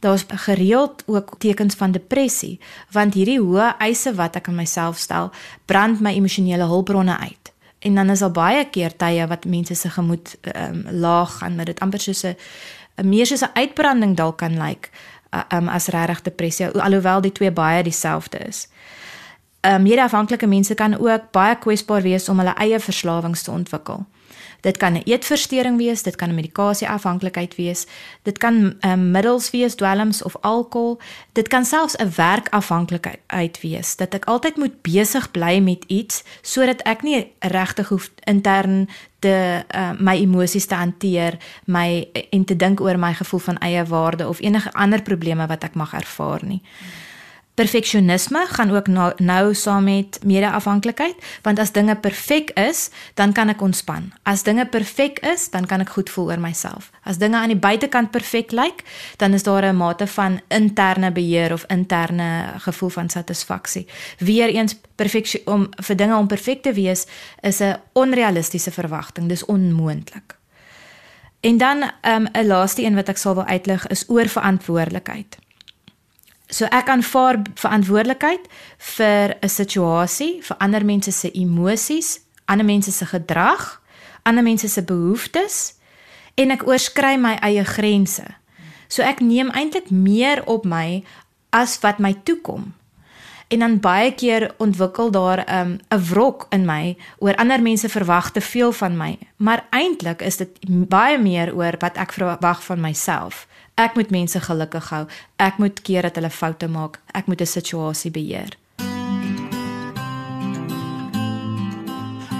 daar's 0.00 0.24
gereeld 0.28 1.02
ook 1.06 1.34
tekens 1.38 1.74
van 1.74 1.92
depressie 1.92 2.58
want 2.90 3.14
hierdie 3.14 3.40
hoë 3.40 3.76
eise 3.78 4.14
wat 4.14 4.36
ek 4.36 4.48
aan 4.48 4.60
myself 4.60 4.98
stel 4.98 5.30
brand 5.64 6.00
my 6.00 6.14
emosionele 6.16 6.64
hulpbronne 6.64 7.18
uit 7.18 7.52
en 7.80 7.94
dan 7.94 8.10
is 8.10 8.24
daar 8.24 8.36
baie 8.36 8.64
keer 8.70 8.96
tye 8.96 9.26
wat 9.26 9.44
mense 9.44 9.74
se 9.74 9.90
gemoed 9.90 10.36
um, 10.54 10.84
laag 10.90 11.38
gaan 11.38 11.56
met 11.56 11.66
dit 11.66 11.80
amper 11.80 12.00
soos 12.00 12.24
'n 12.24 12.36
meer 13.08 13.26
soos 13.26 13.42
'n 13.42 13.54
uitbranding 13.54 14.16
dalk 14.16 14.38
kan 14.38 14.58
lyk 14.58 14.66
like, 14.66 14.88
um, 15.48 15.68
as 15.68 15.86
regtig 15.86 16.22
depressie 16.22 16.66
alhoewel 16.66 17.20
die 17.20 17.32
twee 17.32 17.50
baie 17.50 17.82
dieselfde 17.82 18.38
is. 18.38 18.68
Ehm 19.60 19.74
um, 19.74 19.84
hierdie 19.84 20.04
afhanklike 20.04 20.46
mense 20.46 20.74
kan 20.74 20.98
ook 20.98 21.30
baie 21.32 21.56
kwesbaar 21.58 22.02
wees 22.02 22.28
om 22.28 22.38
hulle 22.38 22.54
eie 22.56 22.80
verslawings 22.80 23.42
te 23.42 23.50
ontwikkel. 23.50 24.06
Dit 24.60 24.76
kan 24.76 24.92
'n 24.92 25.02
eetversteuring 25.04 25.76
wees, 25.76 26.02
dit 26.02 26.16
kan 26.16 26.28
'n 26.28 26.34
medikasieafhanklikheid 26.34 27.56
wees, 27.56 27.86
dit 28.22 28.38
kan 28.38 28.74
um, 28.80 29.10
middels 29.10 29.50
wees, 29.50 29.74
dwelms 29.74 30.22
of 30.22 30.36
alkohol, 30.40 31.00
dit 31.32 31.48
kan 31.48 31.64
selfs 31.64 31.96
'n 31.96 32.12
werkafhanklikheid 32.16 33.60
wees 33.60 33.96
dat 33.96 34.14
ek 34.14 34.24
altyd 34.24 34.56
moet 34.56 34.82
besig 34.82 35.30
bly 35.30 35.58
met 35.58 35.84
iets 35.86 36.24
sodat 36.42 36.82
ek 36.82 37.02
nie 37.02 37.32
regtig 37.38 37.88
hoef 37.88 38.10
intern 38.24 38.88
te 39.18 39.64
uh, 39.74 39.90
my 39.98 40.16
emosies 40.16 40.66
te 40.66 40.74
hanteer, 40.74 41.38
my 41.64 42.08
en 42.30 42.44
te 42.44 42.56
dink 42.56 42.80
oor 42.80 42.98
my 42.98 43.14
gevoel 43.14 43.40
van 43.40 43.58
eie 43.58 43.84
waarde 43.84 44.28
of 44.28 44.40
enige 44.40 44.72
ander 44.72 45.02
probleme 45.02 45.46
wat 45.46 45.64
ek 45.64 45.74
mag 45.74 45.92
ervaar 45.92 46.40
nie. 46.44 46.62
Hmm. 46.78 47.09
Perfeksionisme 47.60 48.46
gaan 48.48 48.70
ook 48.70 48.86
nou, 48.86 49.12
nou 49.16 49.54
saam 49.54 49.84
met 49.84 50.18
mede-afhanklikheid, 50.24 51.16
want 51.42 51.58
as 51.58 51.72
dinge 51.76 51.96
perfek 51.96 52.50
is, 52.56 52.88
dan 53.14 53.34
kan 53.36 53.52
ek 53.52 53.60
ontspan. 53.60 54.06
As 54.22 54.46
dinge 54.46 54.64
perfek 54.66 55.18
is, 55.28 55.50
dan 55.52 55.66
kan 55.68 55.84
ek 55.84 55.92
goed 55.92 56.08
voel 56.08 56.30
oor 56.32 56.40
myself. 56.40 56.88
As 57.04 57.20
dinge 57.20 57.36
aan 57.36 57.52
die 57.52 57.60
buitekant 57.60 58.14
perfek 58.14 58.54
lyk, 58.56 58.80
dan 59.20 59.36
is 59.36 59.44
daar 59.44 59.68
'n 59.68 59.76
mate 59.76 60.06
van 60.06 60.40
interne 60.48 61.12
beheer 61.12 61.52
of 61.52 61.64
interne 61.68 62.56
gevoel 62.64 62.88
van 62.88 63.08
satisfaksie. 63.08 63.86
Weereens 64.18 64.76
perfeksie 64.96 65.46
om 65.46 65.68
vir 65.76 65.96
dinge 65.96 66.16
om 66.16 66.26
perfek 66.26 66.62
te 66.62 66.72
wees 66.72 67.06
is 67.40 67.60
'n 67.60 67.76
onrealistiese 67.92 68.70
verwagting. 68.70 69.28
Dis 69.28 69.44
onmoontlik. 69.44 70.36
En 71.40 71.58
dan 71.58 71.90
ehm, 72.00 72.22
'n 72.22 72.38
um, 72.38 72.46
laaste 72.46 72.82
een 72.82 72.94
wat 72.94 73.08
ek 73.08 73.16
sal 73.16 73.34
wil 73.34 73.44
uitlig 73.44 73.86
is 73.86 74.04
oor 74.08 74.28
verantwoordelikheid. 74.28 75.38
So 76.50 76.66
ek 76.66 76.88
aanvaar 76.90 77.42
verantwoordelikheid 77.54 78.48
vir 78.96 79.36
'n 79.42 79.48
situasie, 79.48 80.42
vir 80.42 80.56
ander 80.58 80.84
mense 80.84 81.12
se 81.12 81.30
emosies, 81.30 82.20
ander 82.44 82.66
mense 82.66 82.92
se 82.92 83.06
gedrag, 83.06 83.80
ander 84.22 84.42
mense 84.42 84.68
se 84.68 84.82
behoeftes 84.82 85.74
en 86.34 86.50
ek 86.50 86.66
oorskry 86.66 87.16
my 87.16 87.38
eie 87.42 87.64
grense. 87.64 88.24
So 88.88 89.02
ek 89.02 89.20
neem 89.20 89.50
eintlik 89.50 89.90
meer 89.90 90.42
op 90.46 90.64
my 90.64 91.04
as 91.50 91.78
wat 91.82 91.98
my 91.98 92.14
toekom. 92.24 92.74
En 93.50 93.58
dan 93.58 93.80
baie 93.82 94.14
keer 94.14 94.54
ontwikkel 94.58 95.10
daar 95.10 95.44
'n 95.46 95.80
um, 95.90 96.00
wrok 96.10 96.46
in 96.50 96.64
my 96.64 96.96
oor 97.18 97.34
ander 97.36 97.62
mense 97.62 97.88
verwag 97.88 98.30
te 98.30 98.40
veel 98.40 98.72
van 98.72 98.96
my, 98.96 99.18
maar 99.36 99.66
eintlik 99.70 100.22
is 100.22 100.36
dit 100.36 100.50
baie 100.88 101.18
meer 101.18 101.54
oor 101.54 101.74
wat 101.78 101.96
ek 101.96 102.12
verwag 102.12 102.64
van 102.64 102.80
myself. 102.80 103.46
Ek 103.80 103.94
moet 103.96 104.10
mense 104.12 104.40
gelukkig 104.44 104.88
hou. 104.92 105.04
Ek 105.40 105.56
moet 105.56 105.78
keer 105.80 106.04
dat 106.04 106.18
hulle 106.20 106.30
foute 106.30 106.68
maak. 106.68 106.98
Ek 107.16 107.26
moet 107.26 107.40
'n 107.40 107.46
situasie 107.46 108.10
beheer. 108.10 108.52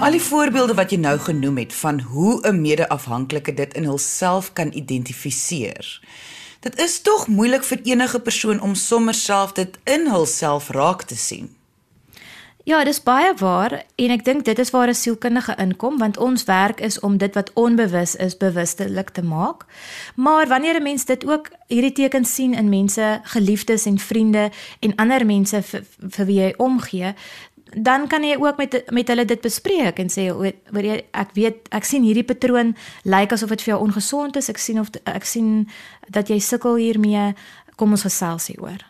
Al 0.01 0.11
die 0.11 0.21
voorbeelde 0.21 0.73
wat 0.73 0.91
jy 0.91 0.97
nou 0.97 1.17
genoem 1.17 1.57
het 1.57 1.73
van 1.73 1.99
hoe 1.99 2.41
'n 2.47 2.61
mede-afhanklike 2.61 3.53
dit 3.53 3.73
in 3.73 3.83
hulself 3.83 4.53
kan 4.53 4.73
identifiseer. 4.73 6.01
Dit 6.59 6.79
is 6.79 7.01
tog 7.01 7.27
moeilik 7.27 7.63
vir 7.63 7.79
enige 7.83 8.19
persoon 8.19 8.61
om 8.61 8.75
sommer 8.75 9.13
self 9.13 9.51
dit 9.51 9.77
in 9.83 10.09
hulself 10.09 10.69
raak 10.69 11.03
te 11.03 11.15
sien. 11.15 11.60
Ja, 12.63 12.83
dis 12.83 13.01
baie 13.01 13.33
waar 13.39 13.73
en 13.95 14.11
ek 14.13 14.23
dink 14.25 14.45
dit 14.45 14.59
is 14.59 14.69
waar 14.69 14.87
'n 14.87 14.93
sielkundige 14.93 15.55
inkom 15.57 15.97
want 15.97 16.17
ons 16.17 16.43
werk 16.43 16.79
is 16.79 16.99
om 16.99 17.17
dit 17.17 17.33
wat 17.33 17.53
onbewus 17.53 18.15
is 18.15 18.37
bewustelik 18.37 19.09
te 19.09 19.23
maak. 19.23 19.65
Maar 20.15 20.47
wanneer 20.47 20.75
'n 20.75 20.83
mens 20.83 21.05
dit 21.05 21.25
ook 21.25 21.49
hierdie 21.67 21.91
tekens 21.91 22.33
sien 22.33 22.53
in 22.53 22.69
mense, 22.69 23.19
geliefdes 23.23 23.85
en 23.85 23.99
vriende 23.99 24.51
en 24.79 24.95
ander 24.95 25.25
mense 25.25 25.61
vir, 25.61 25.83
vir 26.09 26.25
wie 26.25 26.39
jy 26.39 26.53
omgee, 26.57 27.13
dan 27.77 28.07
kan 28.07 28.23
jy 28.23 28.35
ook 28.39 28.57
met 28.57 28.83
met 28.91 29.07
hulle 29.07 29.25
dit 29.25 29.41
bespreek 29.41 29.99
en 29.99 30.09
sê 30.09 30.29
oor 30.73 30.83
jy 30.83 31.03
ek 31.11 31.29
weet 31.33 31.67
ek 31.69 31.83
sien 31.83 32.03
hierdie 32.03 32.27
patroon 32.27 32.75
lyk 33.03 33.31
asof 33.31 33.49
dit 33.49 33.61
vir 33.61 33.73
jou 33.73 33.81
ongesond 33.81 34.35
is. 34.35 34.49
Ek 34.49 34.57
sien 34.57 34.79
of 34.79 34.89
ek 35.03 35.25
sien 35.25 35.69
dat 36.09 36.27
jy 36.27 36.39
sukkel 36.39 36.75
hiermee. 36.75 37.33
Kom 37.75 37.91
ons 37.91 38.01
gesels 38.01 38.47
hieroor. 38.47 38.85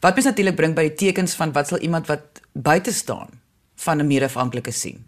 Wat 0.00 0.14
mens 0.14 0.26
natuurlik 0.26 0.56
bring 0.56 0.74
by 0.74 0.82
die 0.82 0.94
tekens 0.94 1.34
van 1.34 1.52
wat 1.52 1.68
sal 1.68 1.78
iemand 1.78 2.06
wat 2.06 2.45
buite 2.62 2.92
staan 2.92 3.28
van 3.74 3.98
'n 4.00 4.06
meerafhanklike 4.06 4.70
sien? 4.70 5.04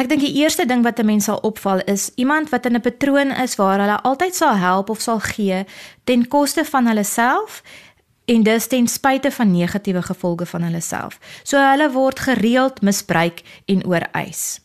Ek 0.00 0.08
dink 0.08 0.22
die 0.24 0.40
eerste 0.40 0.64
ding 0.66 0.82
wat 0.82 0.98
'n 0.98 1.06
mens 1.06 1.24
sal 1.24 1.38
opval 1.42 1.80
is 1.84 2.10
iemand 2.14 2.48
wat 2.48 2.66
in 2.66 2.76
'n 2.76 2.80
patroon 2.80 3.30
is 3.30 3.56
waar 3.56 3.78
hulle 3.78 4.00
altyd 4.02 4.34
sal 4.34 4.56
help 4.56 4.90
of 4.90 5.00
sal 5.00 5.20
gee 5.20 5.64
ten 6.04 6.28
koste 6.28 6.64
van 6.64 6.86
hulle 6.86 7.04
self 7.04 7.62
en 8.24 8.42
dus 8.42 8.66
ten 8.66 8.86
spyte 8.86 9.30
van 9.30 9.50
negatiewe 9.50 10.02
gevolge 10.02 10.46
van 10.46 10.62
hulle 10.62 10.80
self. 10.80 11.18
So 11.42 11.58
hulle 11.58 11.90
word 11.90 12.20
gereeld 12.20 12.80
misbruik 12.80 13.42
en 13.66 13.86
ooreis. 13.86 14.60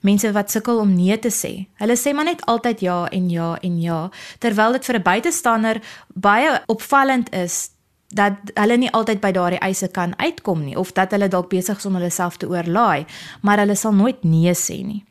Mense 0.00 0.32
wat 0.32 0.50
sukkel 0.50 0.78
om 0.78 0.94
nee 0.94 1.18
te 1.18 1.28
sê. 1.28 1.68
Hulle 1.74 1.96
sê 1.96 2.14
maar 2.14 2.24
net 2.24 2.44
altyd 2.46 2.80
ja 2.80 3.08
en 3.08 3.30
ja 3.30 3.58
en 3.60 3.80
ja 3.80 4.10
terwyl 4.38 4.72
dit 4.72 4.84
vir 4.84 4.96
'n 4.98 5.02
buitestander 5.02 5.80
baie 6.14 6.62
opvallend 6.66 7.32
is 7.32 7.70
dat 8.10 8.52
hulle 8.54 8.76
nie 8.76 8.90
altyd 8.90 9.20
by 9.20 9.30
daardie 9.32 9.60
eise 9.62 9.88
kan 9.88 10.14
uitkom 10.18 10.64
nie 10.64 10.78
of 10.78 10.92
dat 10.92 11.10
hulle 11.14 11.28
dalk 11.28 11.50
besig 11.50 11.78
is 11.78 11.86
om 11.86 11.94
hulle 11.94 12.10
self 12.10 12.36
te 12.36 12.48
oorlaai, 12.48 13.06
maar 13.42 13.58
hulle 13.62 13.76
sal 13.78 13.94
nooit 13.94 14.24
nee 14.24 14.54
sê 14.54 14.80
nie. 14.84 15.04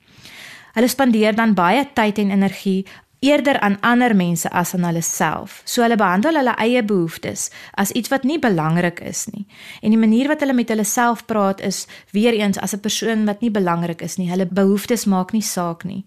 Hulle 0.75 0.88
spandeer 0.88 1.36
dan 1.36 1.56
baie 1.56 1.86
tyd 1.96 2.20
en 2.20 2.32
energie 2.32 2.86
eerder 3.20 3.60
aan 3.60 3.77
ander 3.82 4.15
mense 4.15 4.50
as 4.50 4.74
aan 4.74 4.84
hulle 4.88 5.01
self. 5.03 5.62
So 5.65 5.84
hulle 5.84 5.98
behandel 6.00 6.39
hulle 6.39 6.56
eie 6.62 6.84
behoeftes 6.84 7.50
as 7.75 7.91
iets 7.91 8.12
wat 8.12 8.24
nie 8.24 8.39
belangrik 8.39 9.00
is 9.03 9.25
nie. 9.32 9.46
En 9.82 9.91
die 9.91 10.00
manier 10.00 10.27
wat 10.32 10.44
hulle 10.44 10.56
met 10.56 10.72
hulle 10.72 10.88
self 10.88 11.25
praat 11.27 11.62
is 11.62 11.86
weer 12.15 12.34
eens 12.34 12.60
as 12.60 12.75
'n 12.75 12.79
persoon 12.79 13.25
wat 13.25 13.41
nie 13.41 13.51
belangrik 13.51 14.01
is 14.01 14.18
nie. 14.18 14.29
Hulle 14.29 14.46
behoeftes 14.46 15.06
maak 15.06 15.32
nie 15.32 15.41
saak 15.41 15.84
nie. 15.84 16.06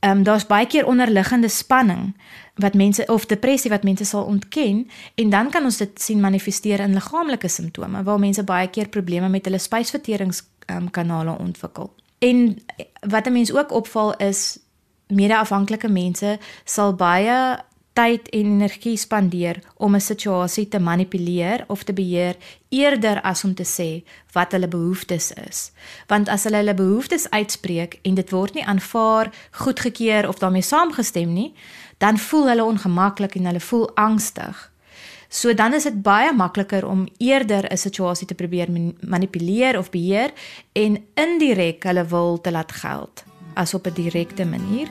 Ehm 0.00 0.18
um, 0.18 0.22
daar's 0.22 0.46
baie 0.46 0.66
keer 0.66 0.86
onderliggende 0.86 1.48
spanning 1.48 2.16
wat 2.54 2.74
mense 2.74 3.06
of 3.06 3.26
depressie 3.26 3.70
wat 3.70 3.82
mense 3.82 4.04
sal 4.04 4.24
ontken 4.24 4.90
en 5.14 5.30
dan 5.30 5.50
kan 5.50 5.64
ons 5.64 5.76
dit 5.76 6.02
sien 6.02 6.20
manifesteer 6.20 6.80
in 6.80 6.94
liggaamlike 6.94 7.48
simptome 7.48 8.02
waar 8.02 8.18
mense 8.18 8.44
baie 8.44 8.68
keer 8.70 8.88
probleme 8.88 9.28
met 9.28 9.44
hulle 9.44 9.58
spysverteringskanale 9.58 11.30
um, 11.30 11.36
ontwikkel. 11.36 11.94
En 12.18 12.58
wat 13.00 13.26
'n 13.26 13.32
mens 13.32 13.52
ook 13.52 13.72
opval 13.72 14.16
is 14.16 14.58
mede-afhanklike 15.06 15.88
mense 15.88 16.38
sal 16.64 16.94
baie 16.94 17.58
tyd 17.98 18.28
en 18.30 18.46
energie 18.46 18.96
spandeer 18.96 19.58
om 19.76 19.94
'n 19.94 20.00
situasie 20.00 20.68
te 20.68 20.78
manipuleer 20.78 21.64
of 21.66 21.82
te 21.82 21.92
beheer 21.92 22.36
eerder 22.68 23.20
as 23.22 23.44
om 23.44 23.54
te 23.54 23.64
sê 23.64 24.04
wat 24.32 24.52
hulle 24.52 24.68
behoeftes 24.68 25.32
is. 25.32 25.72
Want 26.06 26.28
as 26.28 26.44
hulle 26.44 26.56
hulle 26.56 26.74
behoeftes 26.74 27.30
uitspreek 27.30 27.98
en 28.02 28.14
dit 28.14 28.30
word 28.30 28.54
nie 28.54 28.64
aanvaar, 28.64 29.32
goedgekeur 29.50 30.28
of 30.28 30.38
daarmee 30.38 30.62
saamgestem 30.62 31.32
nie, 31.32 31.54
dan 31.98 32.18
voel 32.18 32.48
hulle 32.48 32.64
ongemaklik 32.64 33.34
en 33.34 33.44
hulle 33.44 33.60
voel 33.60 33.90
angstig. 33.94 34.72
So 35.28 35.54
dan 35.54 35.74
is 35.74 35.82
dit 35.82 36.02
baie 36.02 36.32
makliker 36.32 36.86
om 36.86 37.08
eerder 37.18 37.72
'n 37.72 37.76
situasie 37.76 38.26
te 38.26 38.34
probeer 38.34 38.68
manipuleer 39.00 39.78
of 39.78 39.90
beheer 39.90 40.30
en 40.72 41.04
indirek 41.14 41.82
hulle 41.82 42.04
wil 42.04 42.40
te 42.40 42.50
laat 42.50 42.72
geld 42.72 43.24
as 43.54 43.74
op 43.74 43.86
'n 43.86 43.94
direkte 43.94 44.44
manier 44.44 44.88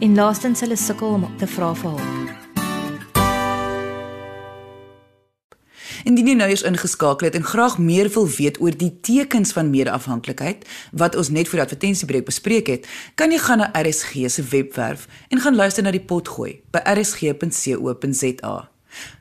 en 0.00 0.14
laastens 0.14 0.60
hulle 0.60 0.76
sukkel 0.76 1.08
om 1.08 1.36
te 1.36 1.46
vra 1.46 1.74
vir 1.74 1.90
hulp. 1.90 2.17
Indien 6.08 6.30
jy 6.30 6.34
nou 6.38 6.46
eens 6.48 6.62
ingeskakel 6.64 7.26
het 7.28 7.34
en 7.36 7.44
graag 7.44 7.74
meer 7.78 8.08
wil 8.14 8.24
weet 8.32 8.56
oor 8.64 8.72
die 8.72 8.94
tekens 9.04 9.50
van 9.52 9.68
mede-afhanklikheid 9.68 10.64
wat 10.96 11.16
ons 11.20 11.28
net 11.28 11.50
vir 11.50 11.60
die 11.60 11.64
advertensiebreek 11.66 12.24
bespreek 12.24 12.70
het, 12.72 12.86
kan 13.14 13.34
jy 13.34 13.40
gaan 13.42 13.60
na 13.60 13.68
RSG 13.76 14.24
se 14.32 14.44
webwerf 14.48 15.04
en 15.28 15.42
gaan 15.44 15.58
luister 15.58 15.84
na 15.84 15.92
die 15.92 16.00
potgooi 16.00 16.62
by 16.72 16.80
rsg.co.za. 16.94 18.54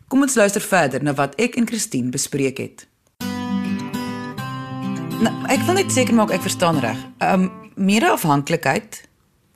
Kom 0.07 0.23
ons 0.23 0.39
luister 0.39 0.63
verder 0.63 1.03
na 1.03 1.11
wat 1.19 1.35
ek 1.35 1.59
en 1.59 1.67
Christine 1.67 2.13
bespreek 2.13 2.63
het. 2.63 2.87
Nou, 5.19 5.33
ek 5.51 5.67
wil 5.67 5.81
net 5.81 5.91
seker 5.91 6.15
maak 6.15 6.31
ek 6.31 6.47
verstaan 6.47 6.79
reg. 6.79 7.03
Ehm 7.19 7.49
um, 7.49 7.51
mede-afhanklikheid, 7.77 9.03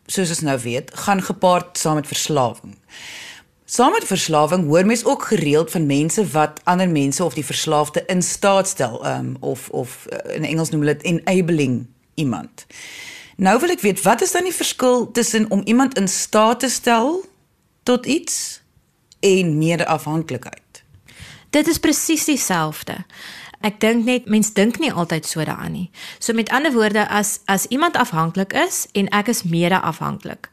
soos 0.06 0.36
ons 0.36 0.44
nou 0.46 0.60
weet, 0.62 0.92
gaan 1.08 1.24
gepaard 1.24 1.80
saam 1.80 1.96
met 1.98 2.12
verslawing. 2.12 2.76
Saam 3.72 3.92
met 3.92 4.04
verslawing 4.04 4.66
hoor 4.68 4.86
mens 4.86 5.06
ook 5.06 5.24
gereeld 5.24 5.72
van 5.72 5.86
mense 5.86 6.28
wat 6.28 6.60
ander 6.64 6.90
mense 6.90 7.24
of 7.24 7.34
die 7.34 7.46
verslaafde 7.46 8.04
in 8.06 8.22
staat 8.22 8.68
stel, 8.68 9.08
um, 9.08 9.36
of 9.40 9.70
of 9.70 10.06
uh, 10.10 10.36
in 10.36 10.44
Engels 10.44 10.70
noem 10.70 10.82
hulle 10.82 10.96
dit 10.98 11.06
enabling 11.08 11.88
iemand. 12.14 12.66
Nou 13.36 13.60
wil 13.60 13.72
ek 13.72 13.80
weet, 13.80 14.02
wat 14.04 14.22
is 14.22 14.36
dan 14.36 14.44
die 14.44 14.56
verskil 14.56 15.12
tussen 15.12 15.48
om 15.52 15.62
iemand 15.64 15.96
in 15.96 16.08
staat 16.08 16.60
te 16.60 16.70
stel 16.70 17.24
tot 17.84 18.06
iets 18.06 18.60
en 19.20 19.58
mede-afhanklikheid? 19.58 20.84
Dit 21.50 21.68
is 21.68 21.80
presies 21.80 22.28
dieselfde. 22.28 23.06
Ek 23.64 23.80
dink 23.80 24.04
net 24.04 24.28
mens 24.28 24.52
dink 24.54 24.84
nie 24.84 24.92
altyd 24.92 25.24
so 25.26 25.48
daaraan 25.48 25.72
nie. 25.72 25.90
So 26.20 26.36
met 26.36 26.52
ander 26.52 26.76
woorde 26.76 27.08
as 27.08 27.40
as 27.46 27.72
iemand 27.72 27.96
afhanklik 27.96 28.52
is 28.52 28.88
en 28.92 29.08
ek 29.16 29.32
is 29.32 29.48
mede-afhanklik 29.48 30.52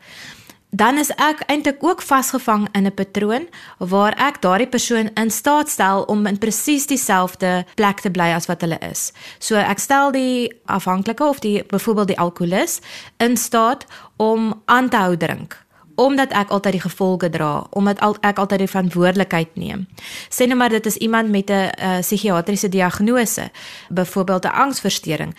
dan 0.70 0.98
is 0.98 1.10
ek 1.16 1.40
eintlik 1.48 1.80
ook 1.80 2.02
vasgevang 2.02 2.68
in 2.72 2.86
'n 2.86 2.94
patroon 2.94 3.48
waar 3.78 4.12
ek 4.16 4.40
daardie 4.40 4.68
persoon 4.68 5.10
in 5.14 5.30
staat 5.30 5.68
stel 5.68 6.02
om 6.02 6.26
in 6.26 6.38
presies 6.38 6.86
dieselfde 6.86 7.64
plek 7.74 8.00
te 8.00 8.10
bly 8.10 8.32
as 8.34 8.46
wat 8.46 8.60
hulle 8.60 8.78
is. 8.78 9.12
So 9.38 9.56
ek 9.56 9.78
stel 9.78 10.12
die 10.12 10.52
afhanklike 10.66 11.24
of 11.24 11.38
die 11.38 11.64
byvoorbeeld 11.64 12.08
die 12.08 12.18
alkolikus 12.18 12.80
in 13.16 13.36
staat 13.36 13.86
om 14.16 14.62
aan 14.64 14.88
te 14.88 14.96
hou 14.96 15.16
drink 15.16 15.66
omdat 15.98 16.30
ek 16.30 16.48
altyd 16.48 16.72
die 16.72 16.80
gevolge 16.80 17.30
dra, 17.30 17.66
omdat 17.70 17.98
ek 18.20 18.38
altyd 18.38 18.58
die 18.58 18.70
verantwoordelikheid 18.70 19.56
neem. 19.58 19.86
Sê 20.30 20.46
nou 20.46 20.54
maar 20.58 20.70
dit 20.70 20.86
is 20.86 20.96
iemand 20.96 21.28
met 21.28 21.50
'n 21.50 21.52
uh, 21.52 21.98
psigiatriese 22.00 22.68
diagnose, 22.68 23.50
byvoorbeeld 23.88 24.44
'n 24.44 24.54
angsversteuring 24.54 25.34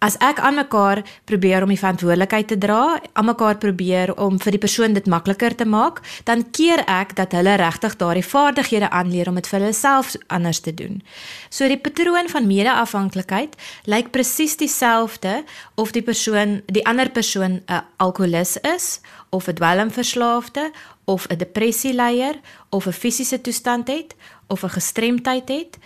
as 0.00 0.16
ek 0.24 0.40
aan 0.40 0.56
mekaar 0.56 1.02
probeer 1.28 1.62
om 1.62 1.68
die 1.68 1.78
verantwoordelikheid 1.78 2.48
te 2.48 2.58
dra, 2.58 3.00
aan 3.12 3.28
mekaar 3.28 3.58
probeer 3.60 4.14
om 4.16 4.38
vir 4.40 4.56
die 4.56 4.62
persoon 4.62 4.96
dit 4.96 5.06
makliker 5.06 5.54
te 5.54 5.66
maak, 5.68 6.00
dan 6.24 6.46
keer 6.56 6.80
ek 6.88 7.12
dat 7.18 7.36
hulle 7.36 7.58
regtig 7.60 7.96
daardie 8.00 8.24
vaardighede 8.24 8.88
aanleer 8.90 9.28
om 9.28 9.36
dit 9.36 9.50
vir 9.50 9.60
hulle 9.60 9.76
self 9.76 10.14
anders 10.32 10.62
te 10.64 10.72
doen. 10.74 11.02
So 11.52 11.68
die 11.68 11.80
patroon 11.80 12.32
van 12.32 12.48
mede-afhanklikheid 12.48 13.58
lyk 13.84 14.10
presies 14.14 14.56
dieselfde 14.56 15.42
of 15.76 15.92
die 15.92 16.04
persoon, 16.04 16.62
die 16.66 16.86
ander 16.86 17.10
persoon 17.12 17.60
'n 17.68 17.84
alkolikus 17.98 18.56
is 18.62 19.00
of 19.30 19.48
'n 19.48 19.54
dwelmverslaafde 19.54 20.70
of 21.04 21.26
'n 21.28 21.36
depressieleier 21.36 22.40
of 22.70 22.86
'n 22.86 22.92
fisiese 22.92 23.40
toestand 23.40 23.88
het 23.88 24.14
of 24.46 24.62
'n 24.62 24.68
gestremdheid 24.78 25.48
het 25.48 25.78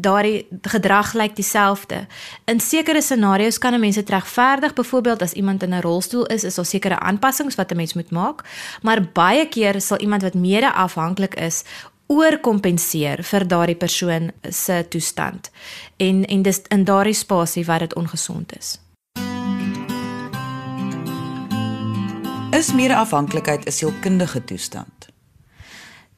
daardie 0.00 0.46
gedrag 0.62 1.12
lyk 1.12 1.36
dieselfde. 1.36 2.06
In 2.44 2.60
sekere 2.60 3.02
scenario's 3.02 3.58
kan 3.58 3.74
'n 3.74 3.80
mens 3.80 3.94
dit 3.94 4.10
regverdig, 4.10 4.74
byvoorbeeld 4.74 5.22
as 5.22 5.32
iemand 5.32 5.62
in 5.62 5.74
'n 5.74 5.80
rolstoel 5.80 6.26
is, 6.26 6.44
is 6.44 6.54
daar 6.54 6.64
sekere 6.64 6.98
aanpassings 6.98 7.54
wat 7.54 7.70
'n 7.70 7.76
mens 7.76 7.94
moet 7.94 8.10
maak, 8.10 8.44
maar 8.82 9.02
baie 9.12 9.48
keer 9.48 9.80
sal 9.80 9.98
iemand 9.98 10.22
wat 10.22 10.34
mede-afhanklik 10.34 11.34
is 11.34 11.64
oorkompenseer 12.06 13.22
vir 13.22 13.46
daardie 13.48 13.76
persoon 13.76 14.30
se 14.50 14.86
toestand. 14.88 15.50
En 15.96 16.24
en 16.24 16.42
dis 16.42 16.60
in 16.68 16.84
daardie 16.84 17.14
spasie 17.14 17.64
waar 17.64 17.78
dit 17.78 17.94
ongesond 17.94 18.58
is. 18.58 18.78
Is 22.50 22.72
mede-afhanklikheid 22.72 23.66
'n 23.66 23.72
sielkundige 23.72 24.44
toestand? 24.44 25.05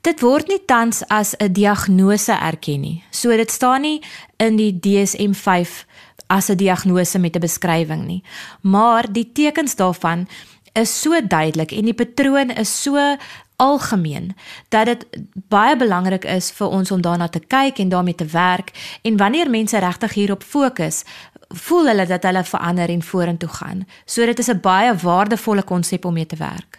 Dit 0.00 0.20
word 0.20 0.46
nie 0.48 0.60
tans 0.64 1.02
as 1.08 1.34
'n 1.38 1.52
diagnose 1.52 2.32
erken 2.32 2.80
nie. 2.80 3.02
So 3.10 3.36
dit 3.36 3.50
staan 3.50 3.80
nie 3.80 4.02
in 4.36 4.56
die 4.56 4.72
DSM-5 4.72 5.84
as 6.26 6.48
'n 6.48 6.56
diagnose 6.56 7.18
met 7.18 7.36
'n 7.36 7.40
beskrywing 7.40 8.06
nie. 8.06 8.22
Maar 8.60 9.12
die 9.12 9.32
tekens 9.32 9.74
daarvan 9.74 10.28
is 10.72 11.00
so 11.00 11.26
duidelik 11.26 11.72
en 11.72 11.84
die 11.84 11.94
patroon 11.94 12.50
is 12.50 12.82
so 12.82 13.16
algemeen 13.56 14.36
dat 14.68 14.86
dit 14.86 15.06
baie 15.48 15.76
belangrik 15.76 16.24
is 16.24 16.50
vir 16.50 16.66
ons 16.66 16.90
om 16.90 17.00
daarna 17.00 17.28
te 17.28 17.40
kyk 17.40 17.78
en 17.78 17.88
daarmee 17.88 18.14
te 18.14 18.24
werk 18.24 18.70
en 19.02 19.16
wanneer 19.16 19.50
mense 19.50 19.78
regtig 19.78 20.14
hierop 20.14 20.42
fokus 20.42 21.02
voel 21.48 21.86
hulle 21.86 22.06
dat 22.06 22.22
hulle 22.22 22.44
verander 22.44 22.88
en 22.88 23.02
vorentoe 23.02 23.48
gaan. 23.48 23.86
So 24.04 24.26
dit 24.26 24.38
is 24.38 24.48
'n 24.48 24.60
baie 24.60 24.94
waardevolle 24.94 25.62
konsep 25.62 26.04
om 26.04 26.12
mee 26.12 26.26
te 26.26 26.36
werk. 26.36 26.77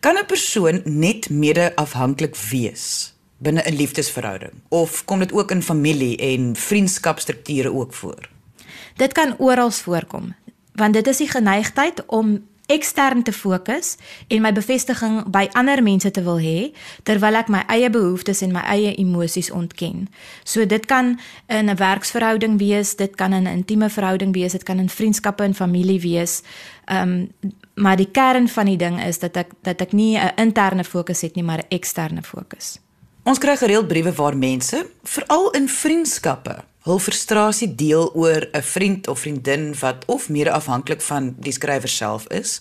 Kan 0.00 0.16
'n 0.18 0.26
persoon 0.26 0.82
net 0.84 1.30
mede-afhanklik 1.30 2.36
wees 2.36 3.14
binne 3.38 3.62
'n 3.62 3.74
liefdesverhouding 3.74 4.52
of 4.68 5.04
kom 5.04 5.18
dit 5.18 5.32
ook 5.32 5.50
in 5.50 5.62
familie 5.62 6.16
en 6.16 6.56
vriendskapstrukture 6.56 7.72
ook 7.72 7.94
voor? 7.94 8.28
Dit 8.96 9.12
kan 9.12 9.38
oral 9.38 9.70
voorkom 9.70 10.34
want 10.72 10.94
dit 10.94 11.06
is 11.06 11.16
die 11.16 11.28
geneigtheid 11.28 12.06
om 12.06 12.46
ekstern 12.72 13.22
te 13.22 13.32
fokus 13.32 13.96
en 14.28 14.42
my 14.42 14.52
bevestiging 14.52 15.22
by 15.32 15.48
ander 15.58 15.82
mense 15.82 16.10
te 16.10 16.22
wil 16.24 16.40
hê 16.42 16.72
terwyl 17.08 17.38
ek 17.38 17.50
my 17.52 17.62
eie 17.72 17.90
behoeftes 17.92 18.42
en 18.42 18.54
my 18.56 18.62
eie 18.72 18.94
emosies 18.96 19.50
ontken. 19.50 20.08
So 20.44 20.66
dit 20.66 20.86
kan 20.86 21.18
in 21.48 21.70
'n 21.70 21.76
werksverhouding 21.76 22.58
wees, 22.58 22.96
dit 22.96 23.16
kan 23.16 23.32
in 23.32 23.44
'n 23.44 23.56
intieme 23.62 23.90
verhouding 23.90 24.32
wees, 24.34 24.52
dit 24.52 24.62
kan 24.62 24.78
in 24.78 24.88
vriendskappe 24.88 25.44
en 25.44 25.54
familie 25.54 26.00
wees. 26.00 26.42
Ehm 26.86 27.08
um, 27.08 27.30
maar 27.74 27.96
die 27.96 28.10
kern 28.10 28.48
van 28.48 28.66
die 28.66 28.76
ding 28.76 29.02
is 29.02 29.18
dat 29.18 29.36
ek 29.36 29.50
dat 29.62 29.80
ek 29.80 29.92
nie 29.92 30.18
'n 30.18 30.32
interne 30.36 30.84
fokus 30.84 31.20
het 31.20 31.34
nie, 31.34 31.44
maar 31.44 31.58
'n 31.58 31.68
eksterne 31.68 32.22
fokus. 32.22 32.78
Ons 33.22 33.38
kry 33.38 33.56
gereeld 33.56 33.88
briewe 33.88 34.12
waar 34.12 34.36
mense, 34.36 34.86
veral 35.02 35.50
in 35.50 35.68
vriendskappe, 35.68 36.64
hul 36.82 36.98
frustrasie 36.98 37.74
deel 37.74 38.10
oor 38.14 38.48
'n 38.52 38.62
vriend 38.62 39.08
of 39.08 39.20
vriendin 39.20 39.74
wat 39.80 40.04
of 40.06 40.28
meer 40.28 40.50
afhanklik 40.50 41.00
van 41.00 41.34
die 41.38 41.52
skrywer 41.52 41.88
self 41.88 42.26
is 42.26 42.60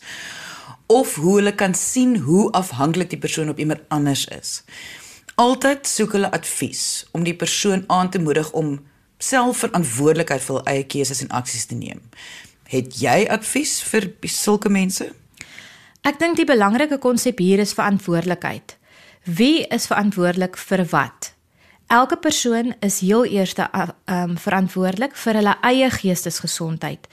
of 0.86 1.16
hoe 1.16 1.36
hulle 1.36 1.56
kan 1.56 1.74
sien 1.74 2.18
hoe 2.18 2.52
afhanklik 2.52 3.10
die 3.10 3.20
persoon 3.20 3.50
op 3.50 3.60
iemand 3.60 3.82
anders 3.88 4.26
is. 4.26 4.64
Altyd 5.36 5.88
soek 5.88 6.12
hulle 6.12 6.32
advies 6.32 7.06
om 7.12 7.24
die 7.24 7.36
persoon 7.36 7.84
aan 7.88 8.10
te 8.10 8.20
moedig 8.20 8.52
om 8.52 8.80
self 9.18 9.58
verantwoordelikheid 9.64 10.42
vir 10.42 10.56
hul 10.56 10.66
eie 10.66 10.84
keuses 10.84 11.22
en 11.22 11.30
aksies 11.30 11.66
te 11.66 11.76
neem. 11.76 12.02
Het 12.68 13.02
jy 13.02 13.28
advies 13.30 13.82
vir 13.84 14.12
sulke 14.28 14.70
mense? 14.70 15.12
Ek 16.02 16.20
dink 16.20 16.36
die 16.36 16.46
belangrike 16.46 16.98
konsep 16.98 17.40
hier 17.40 17.60
is 17.60 17.74
verantwoordelikheid. 17.74 18.78
Wie 19.24 19.68
is 19.68 19.88
verantwoordelik 19.88 20.58
vir 20.58 20.86
wat? 20.92 21.34
Elke 21.92 22.18
persoon 22.18 22.74
is 22.80 23.00
heel 23.00 23.26
eers 23.26 23.54
um, 23.60 24.38
verantwoordelik 24.38 25.16
vir 25.20 25.36
hulle 25.42 25.56
eie 25.68 25.90
geestesgesondheid 25.92 27.08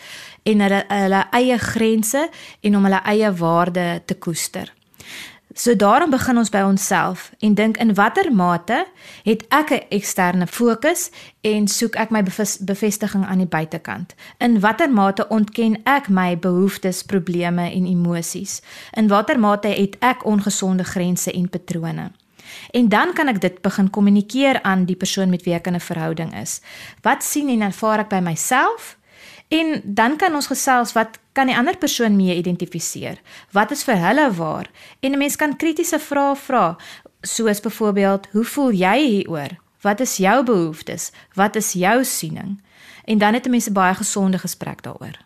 en 0.46 0.60
hulle 0.62 0.84
hulle 0.86 1.22
eie 1.34 1.56
grense 1.58 2.20
en 2.62 2.76
om 2.78 2.86
hulle 2.86 3.00
eie 3.10 3.32
waarde 3.40 3.86
te 4.06 4.14
koester. 4.14 4.70
So 5.54 5.74
daarom 5.74 6.14
begin 6.14 6.38
ons 6.38 6.52
by 6.54 6.62
onsself 6.62 7.32
en 7.42 7.56
dink 7.58 7.80
in 7.82 7.90
watter 7.98 8.30
mate 8.30 8.84
het 9.26 9.42
ek 9.50 9.70
'n 9.70 9.82
eksterne 9.98 10.46
fokus 10.46 11.10
en 11.42 11.66
soek 11.66 11.96
ek 11.96 12.10
my 12.10 12.22
bevestiging 12.60 13.26
aan 13.26 13.42
die 13.42 13.50
buitekant? 13.50 14.14
In 14.38 14.60
watter 14.60 14.90
mate 14.90 15.26
ontken 15.28 15.80
ek 15.84 16.08
my 16.08 16.38
behoeftes, 16.38 17.02
probleme 17.02 17.72
en 17.72 17.86
emosies? 17.86 18.62
In 18.92 19.08
watter 19.08 19.38
mate 19.38 19.68
het 19.68 19.96
ek 19.98 20.24
ongesonde 20.24 20.84
grense 20.84 21.32
en 21.32 21.48
patrone? 21.48 22.10
En 22.70 22.88
dan 22.88 23.12
kan 23.12 23.28
ek 23.28 23.40
dit 23.40 23.62
begin 23.62 23.90
kommunikeer 23.90 24.62
aan 24.62 24.84
die 24.84 24.96
persoon 24.96 25.30
met 25.30 25.42
wie 25.42 25.54
ek 25.54 25.66
in 25.66 25.74
'n 25.74 25.80
verhouding 25.80 26.34
is. 26.34 26.60
Wat 27.02 27.22
sien 27.22 27.48
en 27.48 27.62
ervaar 27.62 27.98
ek 27.98 28.08
by 28.08 28.20
myself? 28.20 28.96
En 29.48 29.80
dan 29.84 30.16
kan 30.16 30.34
ons 30.34 30.46
gesels 30.46 30.92
wat 30.92 31.18
kan 31.32 31.46
die 31.46 31.56
ander 31.56 31.76
persoon 31.76 32.16
mee 32.16 32.36
identifiseer? 32.36 33.20
Wat 33.50 33.70
is 33.70 33.84
vir 33.84 33.96
hulle 33.96 34.32
waar? 34.32 34.70
En 35.00 35.12
'n 35.12 35.18
mens 35.18 35.36
kan 35.36 35.56
kritiese 35.56 35.98
vrae 35.98 36.36
vra, 36.36 36.76
soos 37.20 37.60
byvoorbeeld, 37.60 38.26
hoe 38.32 38.44
voel 38.44 38.72
jy 38.72 38.98
hieroor? 38.98 39.56
Wat 39.80 40.00
is 40.00 40.16
jou 40.16 40.44
behoeftes? 40.44 41.10
Wat 41.34 41.56
is 41.56 41.72
jou 41.72 42.04
siening? 42.04 42.60
En 43.04 43.18
dan 43.18 43.34
het 43.34 43.46
'n 43.46 43.50
mens 43.50 43.68
'n 43.68 43.72
baie 43.72 43.94
gesonde 43.94 44.38
gesprek 44.38 44.82
daaroor. 44.82 45.16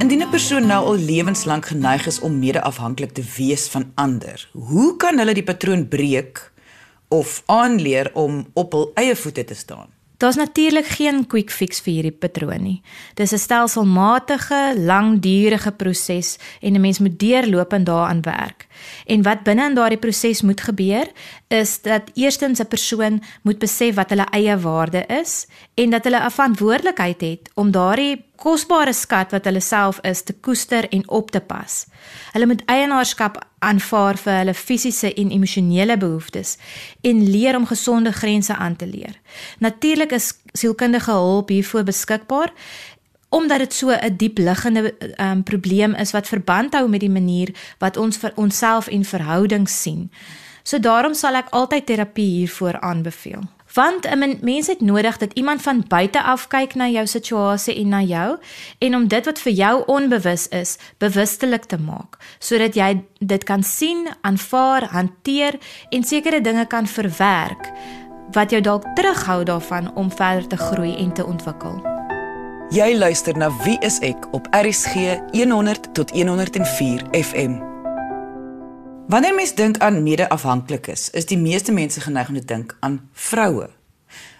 Indien 0.00 0.22
'n 0.22 0.30
persoon 0.30 0.66
nou 0.66 0.84
al 0.84 0.96
lewenslank 0.96 1.66
geneig 1.66 2.06
is 2.06 2.20
om 2.20 2.38
mede-afhanklik 2.38 3.10
te 3.12 3.24
wees 3.36 3.68
van 3.68 3.92
ander, 3.94 4.48
hoe 4.52 4.96
kan 4.96 5.18
hulle 5.18 5.34
die 5.34 5.42
patroon 5.42 5.88
breek 5.88 6.52
of 7.08 7.42
aanleer 7.46 8.10
om 8.14 8.46
op 8.54 8.72
hul 8.72 8.90
eie 8.94 9.16
voete 9.16 9.44
te 9.44 9.54
staan? 9.54 9.88
Daar's 10.16 10.36
natuurlik 10.36 10.86
geen 10.86 11.26
quick 11.26 11.50
fix 11.50 11.80
vir 11.80 11.92
hierdie 11.92 12.12
patroon 12.12 12.62
nie. 12.62 12.82
Dis 13.14 13.32
'n 13.32 13.38
stelselmatige, 13.38 14.74
langdurige 14.76 15.72
proses 15.72 16.38
en 16.60 16.74
'n 16.74 16.80
mens 16.80 16.98
moet 16.98 17.18
deurlopend 17.18 17.86
daaraan 17.86 18.20
werk. 18.22 18.66
En 19.06 19.22
wat 19.22 19.42
binne 19.42 19.68
in 19.68 19.74
daardie 19.74 19.98
proses 19.98 20.42
moet 20.42 20.60
gebeur, 20.60 21.06
is 21.48 21.82
dat 21.82 22.02
eerstens 22.14 22.60
'n 22.60 22.66
persoon 22.66 23.22
moet 23.42 23.58
besef 23.58 23.94
wat 23.94 24.08
hulle 24.10 24.26
eie 24.30 24.58
waarde 24.58 25.04
is 25.06 25.46
en 25.74 25.90
dat 25.90 26.04
hulle 26.04 26.24
'n 26.24 26.30
verantwoordelikheid 26.30 27.20
het 27.20 27.50
om 27.54 27.70
daardie 27.70 28.24
kosbare 28.40 28.92
skat 28.96 29.34
wat 29.34 29.44
hulle 29.48 29.60
self 29.60 30.00
is 30.08 30.22
te 30.24 30.32
koester 30.32 30.88
en 30.88 31.04
op 31.08 31.30
te 31.30 31.40
pas. 31.40 31.84
Hulle 32.32 32.48
moet 32.48 32.64
eienaarskap 32.72 33.38
aanvaar 33.60 34.16
vir 34.16 34.38
hulle 34.38 34.54
fisiese 34.56 35.12
en 35.12 35.32
emosionele 35.36 35.98
behoeftes 36.00 36.56
en 37.04 37.24
leer 37.28 37.58
om 37.58 37.68
gesonde 37.68 38.12
grense 38.12 38.56
aan 38.56 38.76
te 38.76 38.88
leer. 38.88 39.18
Natuurlik 39.58 40.16
is 40.16 40.32
sielkundige 40.52 41.12
hulp 41.12 41.52
hiervoor 41.52 41.84
beskikbaar 41.92 42.52
omdat 43.30 43.58
dit 43.58 43.72
so 43.72 43.90
'n 43.90 44.16
diep 44.16 44.38
liggende 44.38 44.94
um, 45.20 45.42
probleem 45.42 45.94
is 45.94 46.10
wat 46.10 46.26
verband 46.26 46.74
hou 46.74 46.88
met 46.88 47.00
die 47.00 47.10
manier 47.10 47.54
wat 47.78 47.96
ons 47.96 48.16
vir 48.16 48.32
onsself 48.34 48.86
en 48.88 49.04
verhoudings 49.04 49.82
sien. 49.82 50.10
So 50.62 50.78
daarom 50.78 51.14
sal 51.14 51.34
ek 51.34 51.48
altyd 51.50 51.86
terapie 51.86 52.30
hiervoor 52.40 52.80
aanbeveel. 52.80 53.42
Want 53.74 54.06
'n 54.06 54.38
mens 54.40 54.66
het 54.66 54.80
nodig 54.80 55.16
dat 55.16 55.32
iemand 55.32 55.62
van 55.62 55.84
buite 55.88 56.22
af 56.22 56.46
kyk 56.46 56.74
na 56.74 56.88
jou 56.88 57.06
situasie 57.06 57.74
en 57.74 57.88
na 57.88 58.02
jou 58.02 58.38
en 58.78 58.94
om 58.94 59.08
dit 59.08 59.24
wat 59.24 59.38
vir 59.38 59.52
jou 59.52 59.82
onbewus 59.86 60.48
is, 60.48 60.76
bewustelik 60.98 61.64
te 61.64 61.78
maak, 61.78 62.16
sodat 62.38 62.74
jy 62.74 63.04
dit 63.18 63.44
kan 63.44 63.62
sien, 63.62 64.08
aanvaar, 64.20 64.88
hanteer 64.90 65.58
en 65.88 66.04
sekere 66.04 66.40
dinge 66.40 66.66
kan 66.66 66.86
verwerk 66.86 67.70
wat 68.32 68.50
jou 68.50 68.60
dalk 68.62 68.84
terughou 68.94 69.44
daarvan 69.44 69.94
om 69.94 70.12
verder 70.12 70.46
te 70.46 70.56
groei 70.56 70.96
en 70.96 71.12
te 71.12 71.26
ontwikkel. 71.26 71.82
Jy 72.70 72.96
luister 72.96 73.36
na 73.36 73.50
Wie 73.64 73.78
is 73.80 73.98
ek 73.98 74.28
op 74.30 74.46
RCG 74.50 75.18
100 75.32 75.94
tot 75.94 76.10
104 76.10 77.02
FM. 77.10 77.69
Wanneer 79.10 79.34
mens 79.34 79.54
dink 79.54 79.78
aan 79.78 80.02
mede-afhanklikes, 80.02 81.08
is 81.10 81.24
die 81.26 81.38
meeste 81.38 81.72
mense 81.72 82.00
geneig 82.00 82.28
om 82.28 82.34
te 82.34 82.44
dink 82.44 82.76
aan 82.80 83.08
vroue. 83.12 83.66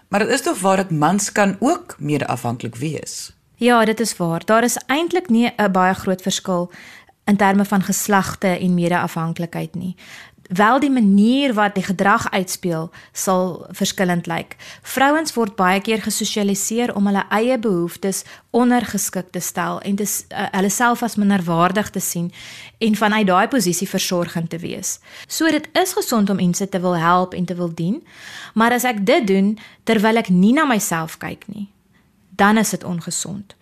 Maar 0.09 0.23
dit 0.23 0.29
is 0.29 0.43
tog 0.47 0.61
waar 0.61 0.77
dat 0.77 0.91
mans 0.91 1.33
kan 1.33 1.57
ook 1.59 1.97
mede-afhanklik 1.99 2.77
wees. 2.77 3.33
Ja, 3.55 3.85
dit 3.85 4.01
is 4.01 4.17
waar. 4.17 4.45
Daar 4.45 4.65
is 4.65 4.79
eintlik 4.87 5.29
nie 5.29 5.51
'n 5.57 5.73
baie 5.73 5.95
groot 5.95 6.23
verskil 6.23 6.71
in 7.25 7.37
terme 7.37 7.65
van 7.65 7.83
geslagte 7.83 8.47
en 8.47 8.75
mede-afhanklikheid 8.75 9.75
nie 9.75 9.97
wel 10.51 10.81
die 10.81 10.91
manier 10.91 11.55
wat 11.55 11.75
die 11.75 11.85
gedrag 11.85 12.31
uitspeel 12.31 12.91
sal 13.13 13.67
verskillend 13.71 14.27
lyk. 14.27 14.57
Vrouens 14.83 15.35
word 15.35 15.55
baie 15.57 15.81
keer 15.81 16.03
gesosialiseer 16.03 16.95
om 16.95 17.07
hulle 17.07 17.23
eie 17.31 17.59
behoeftes 17.59 18.25
ondergeskik 18.51 19.31
te 19.31 19.41
stel 19.41 19.81
en 19.87 19.97
te 19.97 20.07
uh, 20.07 20.49
hulle 20.51 20.71
self 20.71 21.03
as 21.07 21.15
minderwaardig 21.17 21.91
te 21.91 22.03
sien 22.03 22.33
en 22.79 22.99
vanuit 22.99 23.27
daai 23.27 23.49
posisie 23.49 23.89
versorgend 23.89 24.51
te 24.51 24.59
wees. 24.59 24.99
So 25.27 25.51
dit 25.51 25.69
is 25.79 25.95
gesond 25.95 26.31
om 26.31 26.43
mense 26.43 26.69
te 26.69 26.81
wil 26.81 26.97
help 26.99 27.35
en 27.35 27.45
te 27.45 27.55
wil 27.55 27.75
dien, 27.75 28.03
maar 28.55 28.75
as 28.75 28.85
ek 28.85 29.05
dit 29.07 29.27
doen 29.27 29.59
terwyl 29.85 30.19
ek 30.19 30.33
nie 30.35 30.53
na 30.57 30.67
myself 30.67 31.19
kyk 31.23 31.47
nie, 31.47 31.69
dan 32.41 32.57
is 32.57 32.71
dit 32.71 32.85
ongesond. 32.85 33.55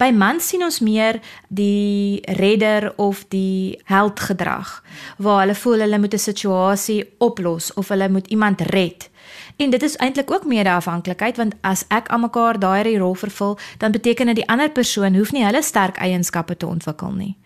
By 0.00 0.08
mans 0.16 0.48
sien 0.48 0.64
ons 0.64 0.80
meer 0.80 1.20
die 1.48 2.24
redder 2.40 2.92
of 2.96 3.24
die 3.28 3.80
held 3.84 4.20
gedrag 4.20 4.78
waar 5.20 5.42
hulle 5.44 5.54
voel 5.54 5.84
hulle 5.84 5.98
moet 5.98 6.14
'n 6.14 6.28
situasie 6.30 7.04
oplos 7.18 7.72
of 7.74 7.88
hulle 7.88 8.08
moet 8.08 8.26
iemand 8.26 8.60
red. 8.60 9.10
En 9.56 9.70
dit 9.70 9.82
is 9.82 9.96
eintlik 9.96 10.30
ook 10.30 10.44
mede-afhanklikheid 10.44 11.36
want 11.36 11.54
as 11.60 11.84
ek 11.88 12.08
aan 12.08 12.20
mekaar 12.20 12.58
daai 12.58 12.98
rol 12.98 13.14
vervul, 13.14 13.58
dan 13.78 13.92
beteken 13.92 14.26
dit 14.26 14.36
die 14.36 14.48
ander 14.48 14.70
persoon 14.70 15.14
hoef 15.14 15.32
nie 15.32 15.44
hulle 15.44 15.62
sterk 15.62 15.96
eienskappe 15.96 16.56
te 16.56 16.66
ontwikkel 16.66 17.12
nie. 17.12 17.36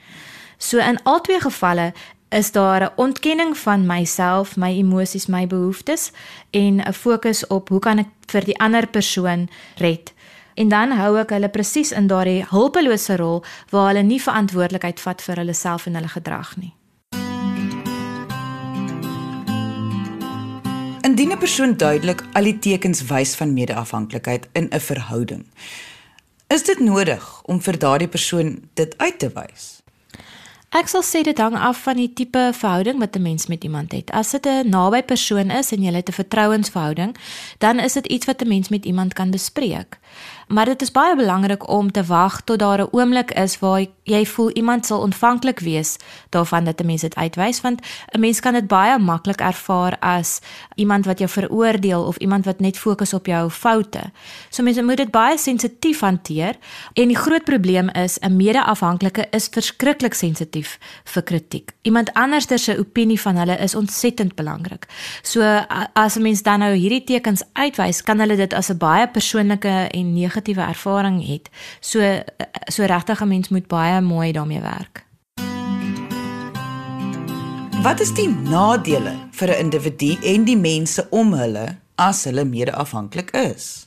So 0.59 0.79
in 0.79 1.03
albei 1.03 1.41
gevalle 1.41 1.93
is 2.29 2.53
daar 2.53 2.83
'n 2.83 2.93
ontkenning 2.97 3.57
van 3.57 3.87
myself, 3.87 4.57
my 4.57 4.71
emosies, 4.71 5.27
my 5.27 5.47
behoeftes 5.47 6.13
en 6.51 6.81
'n 6.81 6.93
fokus 6.93 7.47
op 7.47 7.69
hoe 7.69 7.81
kan 7.81 7.99
ek 7.99 8.09
vir 8.27 8.45
die 8.45 8.59
ander 8.59 8.87
persoon 8.87 9.49
red? 9.77 10.15
En 10.57 10.69
dan 10.73 10.95
hou 10.97 11.13
ek 11.21 11.35
hulle 11.37 11.53
presies 11.53 11.93
in 11.93 12.09
daardie 12.11 12.45
hulpelose 12.51 13.17
rol 13.21 13.43
waar 13.71 13.91
hulle 13.91 14.05
nie 14.07 14.21
verantwoordelikheid 14.23 15.01
vat 15.05 15.23
vir 15.23 15.43
hulle 15.43 15.55
self 15.55 15.87
en 15.87 15.99
hulle 16.01 16.13
gedrag 16.13 16.57
nie. 16.57 16.73
Indien 21.07 21.33
'n 21.33 21.39
persoon 21.39 21.77
duidelik 21.77 22.25
al 22.33 22.43
die 22.43 22.59
tekens 22.59 23.05
wys 23.07 23.37
van 23.37 23.53
mede-afhanklikheid 23.53 24.49
in 24.53 24.69
'n 24.73 24.81
verhouding, 24.81 25.47
is 26.49 26.63
dit 26.63 26.81
nodig 26.81 27.43
om 27.45 27.61
vir 27.61 27.79
daardie 27.79 28.09
persoon 28.09 28.69
dit 28.75 28.99
uit 28.99 29.19
te 29.19 29.31
wys. 29.35 29.77
Ek 30.75 30.91
sal 30.91 31.01
sê 31.07 31.23
dit 31.23 31.39
hang 31.39 31.55
af 31.55 31.79
van 31.87 31.97
die 31.97 32.11
tipe 32.13 32.51
verhouding 32.53 32.99
wat 32.99 33.17
'n 33.17 33.23
mens 33.23 33.47
met 33.47 33.65
iemand 33.65 33.93
het. 33.93 34.11
As 34.11 34.31
dit 34.31 34.47
'n 34.47 34.69
naby 34.69 35.03
persoon 35.03 35.51
is 35.51 35.73
en 35.73 35.83
jy 35.83 35.93
het 35.93 36.09
'n 36.09 36.13
vertrouensverhouding, 36.13 37.17
dan 37.59 37.79
is 37.79 37.93
dit 37.93 38.07
iets 38.07 38.27
wat 38.27 38.43
'n 38.43 38.49
mens 38.49 38.69
met 38.69 38.85
iemand 38.85 39.13
kan 39.13 39.31
bespreek. 39.31 39.99
Maar 40.49 40.65
dit 40.65 40.83
is 40.83 40.91
baie 40.91 41.17
belangrik 41.17 41.69
om 41.69 41.93
te 41.93 42.05
wag 42.05 42.41
tot 42.41 42.59
daar 42.59 42.81
'n 42.81 42.89
oomblik 42.91 43.31
is 43.31 43.59
waar 43.59 43.87
jy 44.03 44.27
voel 44.27 44.51
iemand 44.51 44.87
sal 44.87 45.01
ontvanklik 45.01 45.59
wees 45.59 45.97
daarvan 46.31 46.65
dat 46.65 46.81
'n 46.81 46.87
mens 46.87 47.01
dit 47.01 47.15
uitwys 47.15 47.61
want 47.61 47.81
'n 48.13 48.21
mens 48.21 48.41
kan 48.41 48.53
dit 48.53 48.67
baie 48.67 48.99
maklik 48.99 49.41
ervaar 49.41 49.97
as 49.99 50.41
iemand 50.75 51.05
wat 51.05 51.19
jou 51.19 51.31
veroordeel 51.31 52.03
of 52.03 52.17
iemand 52.17 52.45
wat 52.45 52.61
net 52.61 52.79
fokus 52.79 53.13
op 53.13 53.27
jou 53.27 53.51
foute. 53.51 54.03
So 54.49 54.63
mense 54.63 54.83
moet 54.83 54.97
dit 54.97 55.11
baie 55.11 55.39
sensitief 55.39 56.01
hanteer 56.01 56.55
en 56.93 57.09
die 57.09 57.17
groot 57.17 57.45
probleem 57.45 57.89
is 57.89 58.19
'n 58.19 58.37
mede-afhanklike 58.37 59.27
is 59.31 59.49
verskriklik 59.51 60.15
sensitief 60.15 60.79
vir 61.05 61.23
kritiek. 61.23 61.73
Iemand 61.83 62.13
anders 62.13 62.47
se 62.65 62.79
opinie 62.79 63.21
van 63.21 63.37
hulle 63.37 63.57
is 63.57 63.75
ontsettend 63.75 64.35
belangrik. 64.35 64.87
So 65.23 65.41
as 65.93 66.17
'n 66.17 66.23
mens 66.23 66.43
dan 66.43 66.59
nou 66.59 66.75
hierdie 66.75 67.05
tekens 67.05 67.43
uitwys, 67.53 68.03
kan 68.03 68.19
hulle 68.19 68.37
dit 68.37 68.55
as 68.55 68.71
'n 68.71 68.79
baie 68.79 69.09
persoonlike 69.09 69.89
en 69.91 70.06
negatiewe 70.13 70.61
ervaring 70.61 71.27
het. 71.27 71.51
So 71.81 72.23
so 72.67 72.85
regtig 72.85 73.21
'n 73.21 73.29
mens 73.29 73.49
moet 73.49 73.67
baie 73.67 74.01
mooi 74.01 74.33
daarmee 74.33 74.61
werk. 74.61 75.05
Wat 77.83 78.01
is 78.01 78.15
die 78.15 78.29
nadele 78.29 79.15
vir 79.31 79.49
'n 79.49 79.59
individu 79.59 80.17
en 80.23 80.45
die 80.45 80.57
mense 80.57 81.07
om 81.11 81.33
hulle 81.33 81.79
as 81.95 82.25
hulle 82.25 82.45
mede-afhanklik 82.45 83.31
is? 83.31 83.86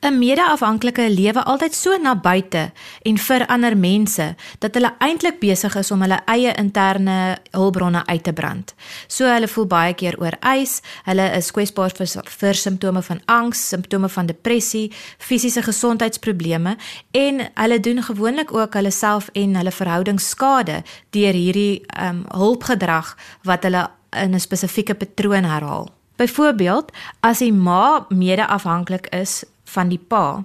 'n 0.00 0.18
mede-afhanklike 0.18 1.08
lewe 1.10 1.42
altyd 1.44 1.74
so 1.74 1.96
na 1.96 2.14
buite 2.14 2.70
en 3.02 3.18
vir 3.18 3.46
ander 3.46 3.76
mense 3.76 4.34
dat 4.58 4.74
hulle 4.74 4.94
eintlik 4.98 5.40
besig 5.40 5.76
is 5.76 5.90
om 5.90 6.00
hulle 6.02 6.20
eie 6.26 6.54
interne 6.54 7.38
hulpbronne 7.50 8.06
uit 8.06 8.22
te 8.22 8.32
brand. 8.32 8.74
So 9.06 9.26
hulle 9.26 9.48
voel 9.48 9.66
baie 9.66 9.94
keer 9.94 10.14
oorwys, 10.18 10.80
hulle 11.04 11.26
is 11.36 11.50
kwesbaar 11.50 11.90
vir, 11.90 12.06
vir 12.40 12.54
simptome 12.54 13.02
van 13.02 13.20
angs, 13.26 13.68
simptome 13.68 14.08
van 14.08 14.26
depressie, 14.26 14.92
fisiese 15.18 15.62
gesondheidsprobleme 15.62 16.76
en 17.10 17.50
hulle 17.54 17.80
doen 17.80 18.02
gewoonlik 18.02 18.54
ook 18.54 18.74
hulle 18.74 18.90
self 18.90 19.28
en 19.32 19.56
hulle 19.56 19.70
verhouding 19.70 20.20
skade 20.20 20.82
deur 21.10 21.34
hierdie 21.34 21.84
um, 22.00 22.24
hulpgedrag 22.30 23.16
wat 23.42 23.62
hulle 23.62 23.88
in 24.16 24.34
'n 24.34 24.40
spesifieke 24.40 24.94
patroon 24.94 25.44
herhaal. 25.44 25.88
Byvoorbeeld, 26.16 26.90
as 27.20 27.38
die 27.38 27.52
ma 27.52 28.06
mede-afhanklik 28.08 29.06
is 29.14 29.44
van 29.74 29.88
die 29.88 30.00
pa, 30.00 30.44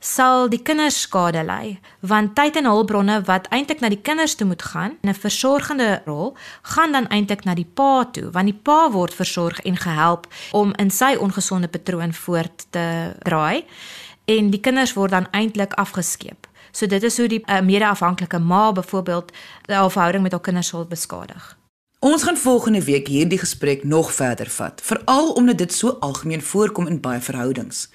sal 0.00 0.48
die 0.48 0.60
kinders 0.64 1.00
skade 1.04 1.42
ly, 1.44 1.78
want 2.00 2.34
tyd 2.36 2.56
en 2.56 2.68
hulpbronne 2.68 3.20
wat 3.28 3.48
eintlik 3.54 3.82
na 3.82 3.90
die 3.92 4.00
kinders 4.00 4.36
toe 4.38 4.46
moet 4.48 4.62
gaan, 4.62 4.96
'n 5.02 5.14
versorgende 5.14 6.02
rol, 6.06 6.36
gaan 6.62 6.92
dan 6.92 7.08
eintlik 7.08 7.44
na 7.44 7.54
die 7.54 7.68
pa 7.74 8.04
toe, 8.04 8.30
want 8.30 8.46
die 8.46 8.60
pa 8.62 8.90
word 8.90 9.14
versorg 9.14 9.60
en 9.60 9.76
gehelp 9.76 10.26
om 10.52 10.72
in 10.78 10.90
sy 10.90 11.16
ongesonde 11.16 11.68
patroon 11.68 12.12
voort 12.12 12.66
te 12.70 13.14
draai 13.22 13.64
en 14.24 14.50
die 14.50 14.60
kinders 14.60 14.92
word 14.94 15.10
dan 15.10 15.28
eintlik 15.32 15.72
afgeskeep. 15.72 16.46
So 16.72 16.86
dit 16.86 17.02
is 17.02 17.16
hoe 17.18 17.28
die 17.28 17.42
uh, 17.46 17.60
mede-afhanklike 17.60 18.38
ma 18.38 18.72
byvoorbeeld 18.72 19.32
haar 19.66 19.90
verhouding 19.90 20.22
met 20.22 20.32
haar 20.32 20.40
kinders 20.40 20.68
sal 20.68 20.84
beskadig. 20.84 21.56
Ons 22.00 22.22
gaan 22.22 22.36
volgende 22.36 22.84
week 22.84 23.08
hierdie 23.08 23.38
gesprek 23.38 23.84
nog 23.84 24.12
verder 24.14 24.46
vat, 24.50 24.80
veral 24.84 25.32
omdat 25.32 25.58
dit 25.58 25.72
so 25.72 25.96
algemeen 26.00 26.42
voorkom 26.42 26.86
in 26.86 27.00
baie 27.00 27.20
verhoudings. 27.20 27.88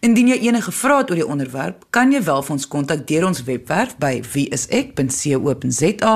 Indien 0.00 0.26
jy 0.28 0.38
enige 0.48 0.72
vrae 0.72 0.96
het 1.04 1.10
oor 1.10 1.20
die 1.20 1.26
onderwerp, 1.26 1.84
kan 1.94 2.10
jy 2.10 2.22
wel 2.26 2.42
vir 2.42 2.54
ons 2.56 2.66
kontak 2.68 3.04
deur 3.06 3.26
ons 3.28 3.44
webwerf 3.46 3.94
by 4.02 4.18
wieisek.co.za 4.32 6.14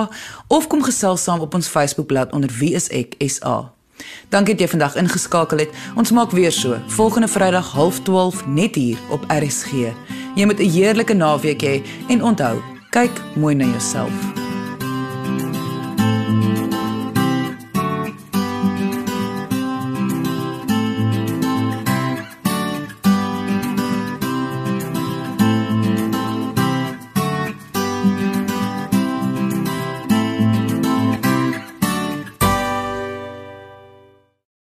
of 0.49 0.67
kom 0.67 0.83
gesels 0.83 1.23
saam 1.23 1.45
op 1.47 1.55
ons 1.55 1.71
Facebookblad 1.71 2.35
onder 2.35 2.51
wieiseksa. 2.59 3.71
Dankie 4.35 4.59
dat 4.59 4.67
jy 4.67 4.71
vandag 4.75 4.99
ingeskakel 4.99 5.63
het. 5.63 5.79
Ons 5.95 6.11
maak 6.11 6.35
weer 6.35 6.53
so 6.53 6.75
volgende 6.99 7.29
Vrydag 7.31 7.71
12:30 7.71 8.51
net 8.51 8.75
hier 8.75 8.99
op 9.15 9.31
RSG. 9.31 9.95
Jy 10.35 10.45
moet 10.45 10.59
'n 10.59 10.71
heerlike 10.71 11.15
naweek 11.15 11.63
hê 11.63 11.83
en 12.09 12.23
onthou, 12.23 12.59
kyk 12.91 13.15
mooi 13.37 13.55
na 13.55 13.65
jouself. 13.65 14.38